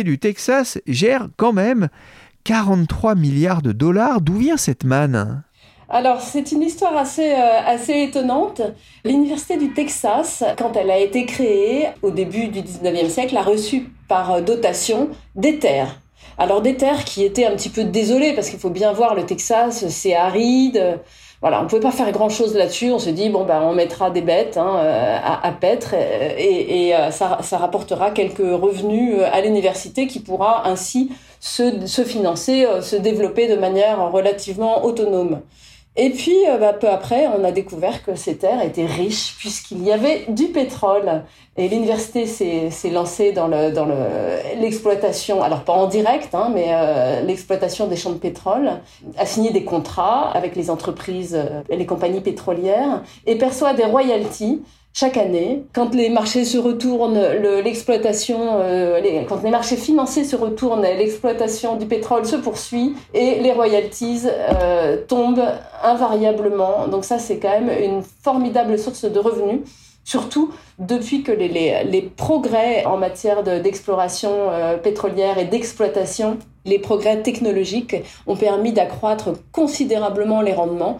du 0.04 0.18
Texas 0.18 0.78
gère 0.86 1.28
quand 1.36 1.52
même 1.52 1.88
43 2.44 3.14
milliards 3.14 3.62
de 3.62 3.72
dollars. 3.72 4.20
D'où 4.20 4.34
vient 4.34 4.56
cette 4.56 4.84
manne? 4.84 5.42
Alors, 5.90 6.20
c'est 6.20 6.52
une 6.52 6.62
histoire 6.62 6.96
assez, 6.96 7.32
euh, 7.32 7.60
assez 7.66 8.02
étonnante. 8.02 8.60
L'Université 9.04 9.56
du 9.56 9.72
Texas, 9.72 10.44
quand 10.58 10.76
elle 10.76 10.90
a 10.90 10.98
été 10.98 11.24
créée 11.24 11.88
au 12.02 12.10
début 12.10 12.48
du 12.48 12.60
19e 12.60 13.08
siècle, 13.08 13.36
a 13.36 13.42
reçu 13.42 13.90
par 14.06 14.42
dotation 14.42 15.08
des 15.34 15.58
terres. 15.58 16.00
Alors 16.36 16.60
des 16.60 16.76
terres 16.76 17.04
qui 17.04 17.24
étaient 17.24 17.46
un 17.46 17.56
petit 17.56 17.70
peu 17.70 17.84
désolées, 17.84 18.34
parce 18.34 18.50
qu'il 18.50 18.58
faut 18.60 18.70
bien 18.70 18.92
voir, 18.92 19.14
le 19.14 19.24
Texas, 19.24 19.88
c'est 19.88 20.14
aride. 20.14 21.00
Voilà, 21.40 21.62
on 21.62 21.66
pouvait 21.66 21.80
pas 21.80 21.92
faire 21.92 22.10
grand 22.10 22.28
chose 22.28 22.54
là-dessus. 22.56 22.90
On 22.90 22.98
se 22.98 23.10
dit 23.10 23.28
bon 23.28 23.44
ben 23.44 23.62
on 23.62 23.72
mettra 23.72 24.10
des 24.10 24.22
bêtes 24.22 24.56
hein, 24.56 24.76
à, 24.76 25.46
à, 25.46 25.52
paître 25.52 25.94
et, 25.94 26.88
et 26.88 26.94
ça, 27.12 27.38
ça, 27.42 27.58
rapportera 27.58 28.10
quelques 28.10 28.38
revenus 28.38 29.20
à 29.32 29.40
l'université 29.40 30.08
qui 30.08 30.18
pourra 30.18 30.66
ainsi 30.66 31.12
se 31.38 32.02
financer, 32.04 32.66
se 32.82 32.96
développer 32.96 33.46
de 33.46 33.54
manière 33.54 34.10
relativement 34.10 34.84
autonome. 34.84 35.40
Et 36.00 36.10
puis, 36.10 36.36
euh, 36.48 36.58
bah, 36.58 36.72
peu 36.72 36.88
après, 36.88 37.26
on 37.26 37.42
a 37.42 37.50
découvert 37.50 38.04
que 38.04 38.14
ces 38.14 38.36
terres 38.36 38.62
étaient 38.62 38.86
riches 38.86 39.34
puisqu'il 39.36 39.82
y 39.82 39.90
avait 39.90 40.26
du 40.28 40.44
pétrole. 40.44 41.24
Et 41.56 41.68
l'université 41.68 42.24
s'est 42.26 42.90
lancée 42.90 43.32
dans 43.32 43.48
l'exploitation, 44.60 45.42
alors 45.42 45.64
pas 45.64 45.72
en 45.72 45.88
direct, 45.88 46.32
hein, 46.36 46.52
mais 46.54 46.68
euh, 46.68 47.20
l'exploitation 47.22 47.88
des 47.88 47.96
champs 47.96 48.12
de 48.12 48.18
pétrole, 48.18 48.70
a 49.16 49.26
signé 49.26 49.50
des 49.50 49.64
contrats 49.64 50.30
avec 50.30 50.54
les 50.54 50.70
entreprises 50.70 51.34
euh, 51.34 51.62
les 51.68 51.84
compagnies 51.84 52.20
pétrolières 52.20 53.02
et 53.26 53.36
perçoit 53.36 53.74
des 53.74 53.84
royalties 53.84 54.62
chaque 54.98 55.16
année, 55.16 55.62
quand 55.74 55.94
les 55.94 56.10
marchés 56.10 56.44
se 56.44 56.58
retournent, 56.58 57.20
l'exploitation, 57.62 58.58
euh, 58.58 59.22
quand 59.28 59.44
les 59.44 59.50
marchés 59.50 59.76
financiers 59.76 60.24
se 60.24 60.34
retournent, 60.34 60.82
l'exploitation 60.82 61.76
du 61.76 61.86
pétrole 61.86 62.26
se 62.26 62.34
poursuit 62.34 62.96
et 63.14 63.38
les 63.38 63.52
royalties 63.52 64.22
euh, 64.26 64.96
tombent 65.06 65.46
invariablement. 65.84 66.88
Donc 66.88 67.04
ça, 67.04 67.20
c'est 67.20 67.38
quand 67.38 67.60
même 67.60 67.70
une 67.80 68.02
formidable 68.02 68.76
source 68.76 69.04
de 69.04 69.20
revenus 69.20 69.60
surtout 70.02 70.50
depuis 70.80 71.22
que 71.22 71.30
les, 71.30 72.10
progrès 72.16 72.84
en 72.84 72.96
matière 72.96 73.44
d'exploration 73.44 74.32
euh, 74.50 74.78
pétrolière 74.78 75.38
et 75.38 75.44
d'exploitation, 75.44 76.38
les 76.64 76.80
progrès 76.80 77.22
technologiques 77.22 77.94
ont 78.26 78.36
permis 78.36 78.72
d'accroître 78.72 79.28
considérablement 79.52 80.40
les 80.40 80.54
rendements 80.54 80.98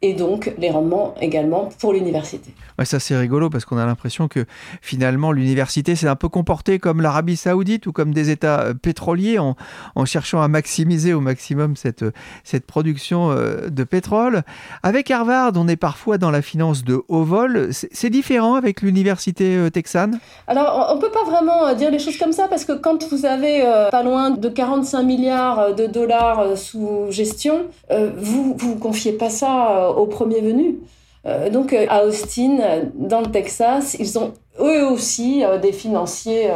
et 0.00 0.14
donc 0.14 0.52
les 0.58 0.70
rendements 0.70 1.14
également 1.20 1.68
pour 1.80 1.92
l'université. 1.92 2.54
Ouais, 2.78 2.84
ça 2.84 3.00
c'est 3.00 3.16
rigolo 3.16 3.50
parce 3.50 3.64
qu'on 3.64 3.78
a 3.78 3.86
l'impression 3.86 4.28
que 4.28 4.44
finalement 4.80 5.32
l'université 5.32 5.96
s'est 5.96 6.06
un 6.06 6.14
peu 6.14 6.28
comportée 6.28 6.78
comme 6.78 7.00
l'Arabie 7.00 7.36
saoudite 7.36 7.86
ou 7.86 7.92
comme 7.92 8.14
des 8.14 8.30
États 8.30 8.60
euh, 8.60 8.74
pétroliers 8.74 9.38
en, 9.38 9.56
en, 9.96 10.04
cherchant 10.04 10.40
à 10.40 10.46
maximiser 10.46 11.14
au 11.14 11.20
maximum 11.20 11.74
cette, 11.74 12.04
cette 12.44 12.64
production 12.64 13.32
euh, 13.32 13.68
de 13.68 13.84
pétrole. 13.84 14.42
Avec 14.84 15.10
Harvard, 15.10 15.52
on 15.56 15.66
est 15.66 15.76
parfois 15.76 16.16
dans 16.16 16.30
la 16.30 16.42
finance 16.42 16.84
de 16.84 17.02
haut 17.08 17.24
vol. 17.24 17.70
C'est 17.72 18.10
différent 18.10 18.54
avec 18.54 18.82
l'université 18.82 19.56
euh, 19.56 19.70
texane? 19.70 20.20
Alors 20.46 20.88
on 20.92 20.96
ne 20.96 21.00
peut 21.00 21.10
pas 21.10 21.24
vraiment 21.24 21.74
dire 21.74 21.90
les 21.90 21.98
choses 21.98 22.18
comme 22.18 22.32
ça 22.32 22.46
parce 22.46 22.64
que 22.64 22.72
quand 22.72 23.08
vous 23.10 23.26
avez 23.26 23.62
pas 23.90 24.02
loin 24.04 24.30
de 24.30 24.48
45 24.48 25.02
milliards 25.02 25.74
de 25.74 25.86
dollars 25.86 26.56
sous 26.56 27.06
gestion, 27.10 27.66
vous 27.90 28.54
ne 28.54 28.58
vous 28.58 28.76
confiez 28.76 29.12
pas 29.12 29.30
ça 29.30 29.87
au 29.96 30.06
premier 30.06 30.40
venu. 30.40 30.78
Euh, 31.26 31.50
donc 31.50 31.72
euh, 31.72 31.86
à 31.88 32.04
Austin, 32.04 32.58
dans 32.94 33.20
le 33.20 33.30
Texas, 33.30 33.96
ils 33.98 34.18
ont 34.18 34.32
eux 34.60 34.86
aussi 34.86 35.44
euh, 35.44 35.58
des 35.58 35.72
financiers 35.72 36.50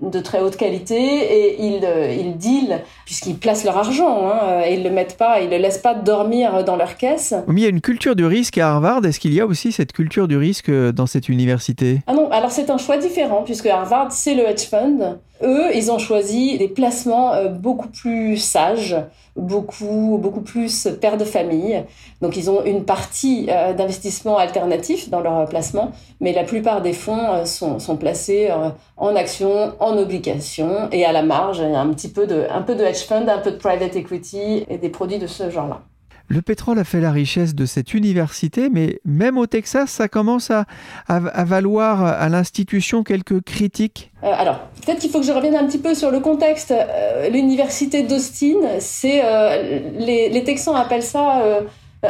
de 0.00 0.20
très 0.20 0.40
haute 0.40 0.56
qualité 0.56 0.96
et 0.96 1.62
ils, 1.62 1.86
ils 2.18 2.36
dealent, 2.36 2.82
puisqu'ils 3.04 3.36
placent 3.36 3.64
leur 3.64 3.76
argent, 3.78 4.28
hein, 4.28 4.62
et 4.66 4.74
ils 4.74 4.82
le 4.82 4.90
mettent 4.90 5.16
pas, 5.16 5.40
ils 5.40 5.50
le 5.50 5.56
laissent 5.56 5.78
pas 5.78 5.94
dormir 5.94 6.64
dans 6.64 6.76
leur 6.76 6.96
caisse. 6.96 7.34
Mais 7.46 7.62
il 7.62 7.64
y 7.64 7.66
a 7.66 7.70
une 7.70 7.80
culture 7.80 8.14
du 8.14 8.26
risque 8.26 8.58
à 8.58 8.70
Harvard. 8.70 9.04
Est-ce 9.04 9.20
qu'il 9.20 9.32
y 9.32 9.40
a 9.40 9.46
aussi 9.46 9.72
cette 9.72 9.92
culture 9.92 10.28
du 10.28 10.36
risque 10.36 10.70
dans 10.70 11.06
cette 11.06 11.28
université? 11.28 12.02
Ah 12.06 12.14
non, 12.14 12.30
alors 12.30 12.50
c'est 12.50 12.70
un 12.70 12.78
choix 12.78 12.98
différent, 12.98 13.42
puisque 13.44 13.66
Harvard, 13.66 14.12
c'est 14.12 14.34
le 14.34 14.42
hedge 14.42 14.68
fund. 14.68 15.18
Eux, 15.42 15.74
ils 15.74 15.90
ont 15.90 15.98
choisi 15.98 16.56
des 16.56 16.68
placements 16.68 17.32
beaucoup 17.50 17.88
plus 17.88 18.38
sages, 18.38 18.96
beaucoup, 19.36 20.18
beaucoup 20.20 20.40
plus 20.40 20.88
pères 21.00 21.18
de 21.18 21.24
famille. 21.24 21.84
Donc 22.22 22.36
ils 22.36 22.50
ont 22.50 22.64
une 22.64 22.84
partie 22.84 23.46
euh, 23.50 23.74
d'investissement 23.74 24.38
alternatif 24.38 25.10
dans 25.10 25.20
leur 25.20 25.46
placement, 25.46 25.92
mais 26.20 26.32
la 26.32 26.44
plupart 26.44 26.82
des 26.82 26.92
fonds 26.92 27.32
euh, 27.32 27.44
sont, 27.44 27.78
sont, 27.78 27.96
placés 27.96 28.48
euh, 28.50 28.70
en 28.96 29.14
actions, 29.14 29.74
en 29.78 29.85
obligations 29.92 30.88
et 30.92 31.04
à 31.04 31.12
la 31.12 31.22
marge, 31.22 31.60
un 31.60 31.88
petit 31.92 32.08
peu 32.08 32.26
de, 32.26 32.44
un 32.50 32.62
peu 32.62 32.74
de 32.74 32.84
hedge 32.84 33.04
fund, 33.06 33.28
un 33.28 33.38
peu 33.38 33.52
de 33.52 33.56
private 33.56 33.96
equity 33.96 34.64
et 34.68 34.78
des 34.78 34.88
produits 34.88 35.18
de 35.18 35.26
ce 35.26 35.50
genre-là. 35.50 35.82
Le 36.28 36.42
pétrole 36.42 36.78
a 36.80 36.84
fait 36.84 37.00
la 37.00 37.12
richesse 37.12 37.54
de 37.54 37.66
cette 37.66 37.94
université, 37.94 38.68
mais 38.68 38.98
même 39.04 39.38
au 39.38 39.46
Texas, 39.46 39.90
ça 39.90 40.08
commence 40.08 40.50
à, 40.50 40.64
à, 41.06 41.44
valoir 41.44 42.04
à 42.04 42.28
l'institution 42.28 43.04
quelques 43.04 43.42
critiques. 43.42 44.10
Euh, 44.24 44.32
alors, 44.36 44.58
peut-être 44.84 44.98
qu'il 44.98 45.10
faut 45.10 45.20
que 45.20 45.26
je 45.26 45.30
revienne 45.30 45.54
un 45.54 45.66
petit 45.66 45.78
peu 45.78 45.94
sur 45.94 46.10
le 46.10 46.18
contexte. 46.18 46.72
Euh, 46.72 47.28
l'université 47.28 48.02
d'Austin, 48.02 48.56
c'est 48.80 49.20
euh, 49.24 49.80
les, 49.98 50.28
les, 50.28 50.42
Texans 50.42 50.74
appellent 50.74 51.02
ça 51.02 51.42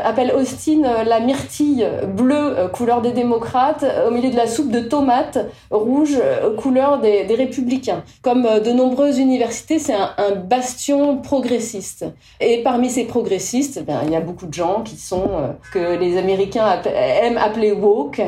appelle 0.05 0.33
Austin 0.33 0.85
euh, 0.85 1.05
la 1.05 1.21
myrtille 1.21 1.87
bleue, 2.09 2.59
euh, 2.59 2.69
couleur 2.69 3.03
des 3.03 3.13
démocrates, 3.13 3.85
au 4.07 4.11
milieu 4.11 4.31
de 4.31 4.37
la 4.37 4.47
soupe 4.47 4.71
de 4.71 4.81
tomates 4.81 5.39
rouge, 5.71 6.19
couleur 6.57 7.01
des, 7.01 7.27
républicains. 7.37 8.03
Comme 8.23 8.43
de 8.43 8.73
nombreuses 8.73 9.19
universités, 9.19 9.79
c'est 9.79 9.95
un, 9.95 10.11
un, 10.19 10.35
bastion 10.35 11.19
progressiste. 11.19 12.07
Et 12.41 12.63
parmi 12.63 12.89
ces 12.89 13.05
progressistes, 13.05 13.85
ben, 13.85 14.01
il 14.05 14.13
y 14.13 14.17
a 14.17 14.21
beaucoup 14.21 14.47
de 14.47 14.55
gens 14.55 14.83
qui 14.83 14.97
sont, 14.97 15.29
que 15.73 15.97
les 15.99 16.17
Américains 16.17 16.81
aiment 16.85 17.39
appeler 17.39 17.73
woke, 17.73 18.23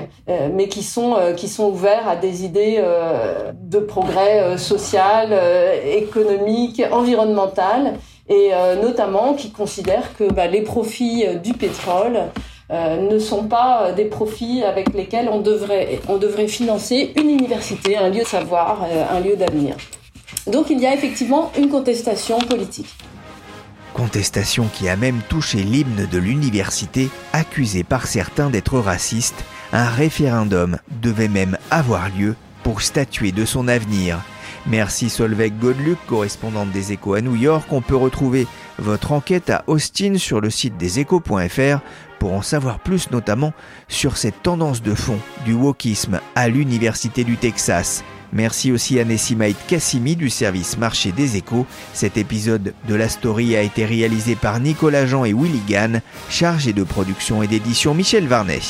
mais 0.54 0.68
qui 0.68 0.82
sont, 0.82 1.16
qui 1.36 1.48
sont 1.48 1.70
ouverts 1.70 2.08
à 2.08 2.16
des 2.16 2.44
idées 2.44 2.82
de 3.54 3.78
progrès 3.78 4.58
social, 4.58 5.32
économique, 5.84 6.82
environnemental 6.90 7.94
et 8.28 8.50
euh, 8.52 8.80
notamment 8.80 9.34
qui 9.34 9.50
considèrent 9.50 10.14
que 10.16 10.30
bah, 10.30 10.46
les 10.46 10.62
profits 10.62 11.24
euh, 11.26 11.34
du 11.34 11.54
pétrole 11.54 12.20
euh, 12.70 13.10
ne 13.10 13.18
sont 13.18 13.44
pas 13.44 13.92
des 13.92 14.04
profits 14.04 14.62
avec 14.62 14.92
lesquels 14.92 15.28
on 15.32 15.40
devrait, 15.40 16.00
on 16.08 16.18
devrait 16.18 16.48
financer 16.48 17.12
une 17.16 17.30
université, 17.30 17.96
un 17.96 18.10
lieu 18.10 18.20
de 18.20 18.26
savoir, 18.26 18.84
un 19.10 19.20
lieu 19.20 19.36
d'avenir. 19.36 19.76
Donc 20.46 20.66
il 20.68 20.78
y 20.78 20.86
a 20.86 20.94
effectivement 20.94 21.50
une 21.56 21.70
contestation 21.70 22.38
politique. 22.38 22.94
Contestation 23.94 24.66
qui 24.72 24.88
a 24.88 24.96
même 24.96 25.20
touché 25.28 25.58
l'hymne 25.58 26.06
de 26.10 26.18
l'université, 26.18 27.08
accusé 27.32 27.84
par 27.84 28.06
certains 28.06 28.50
d'être 28.50 28.78
raciste. 28.78 29.44
Un 29.72 29.88
référendum 29.88 30.76
devait 31.02 31.28
même 31.28 31.56
avoir 31.70 32.10
lieu 32.10 32.36
pour 32.62 32.82
statuer 32.82 33.32
de 33.32 33.44
son 33.44 33.66
avenir. 33.66 34.18
Merci 34.70 35.08
Solveig 35.08 35.52
Godluc, 35.58 35.98
correspondante 36.06 36.70
des 36.72 36.92
échos 36.92 37.14
à 37.14 37.22
New 37.22 37.34
York. 37.34 37.66
On 37.72 37.80
peut 37.80 37.96
retrouver 37.96 38.46
votre 38.78 39.12
enquête 39.12 39.48
à 39.48 39.64
Austin 39.66 40.18
sur 40.18 40.42
le 40.42 40.50
site 40.50 40.76
des 40.76 41.00
échos.fr 41.00 41.80
pour 42.18 42.34
en 42.34 42.42
savoir 42.42 42.78
plus 42.78 43.10
notamment 43.10 43.54
sur 43.88 44.18
cette 44.18 44.42
tendance 44.42 44.82
de 44.82 44.94
fond 44.94 45.18
du 45.46 45.54
wokisme 45.54 46.20
à 46.34 46.48
l'Université 46.48 47.24
du 47.24 47.38
Texas. 47.38 48.04
Merci 48.34 48.70
aussi 48.70 49.00
à 49.00 49.04
Nessimaït 49.04 49.56
Kassimi 49.68 50.16
du 50.16 50.28
service 50.28 50.76
marché 50.76 51.12
des 51.12 51.36
échos. 51.36 51.66
Cet 51.94 52.18
épisode 52.18 52.74
de 52.86 52.94
la 52.94 53.08
story 53.08 53.56
a 53.56 53.62
été 53.62 53.86
réalisé 53.86 54.34
par 54.34 54.60
Nicolas 54.60 55.06
Jean 55.06 55.24
et 55.24 55.32
Willy 55.32 55.62
Gann, 55.66 56.02
chargé 56.28 56.74
de 56.74 56.82
production 56.82 57.42
et 57.42 57.46
d'édition 57.46 57.94
Michel 57.94 58.26
Varnet. 58.26 58.60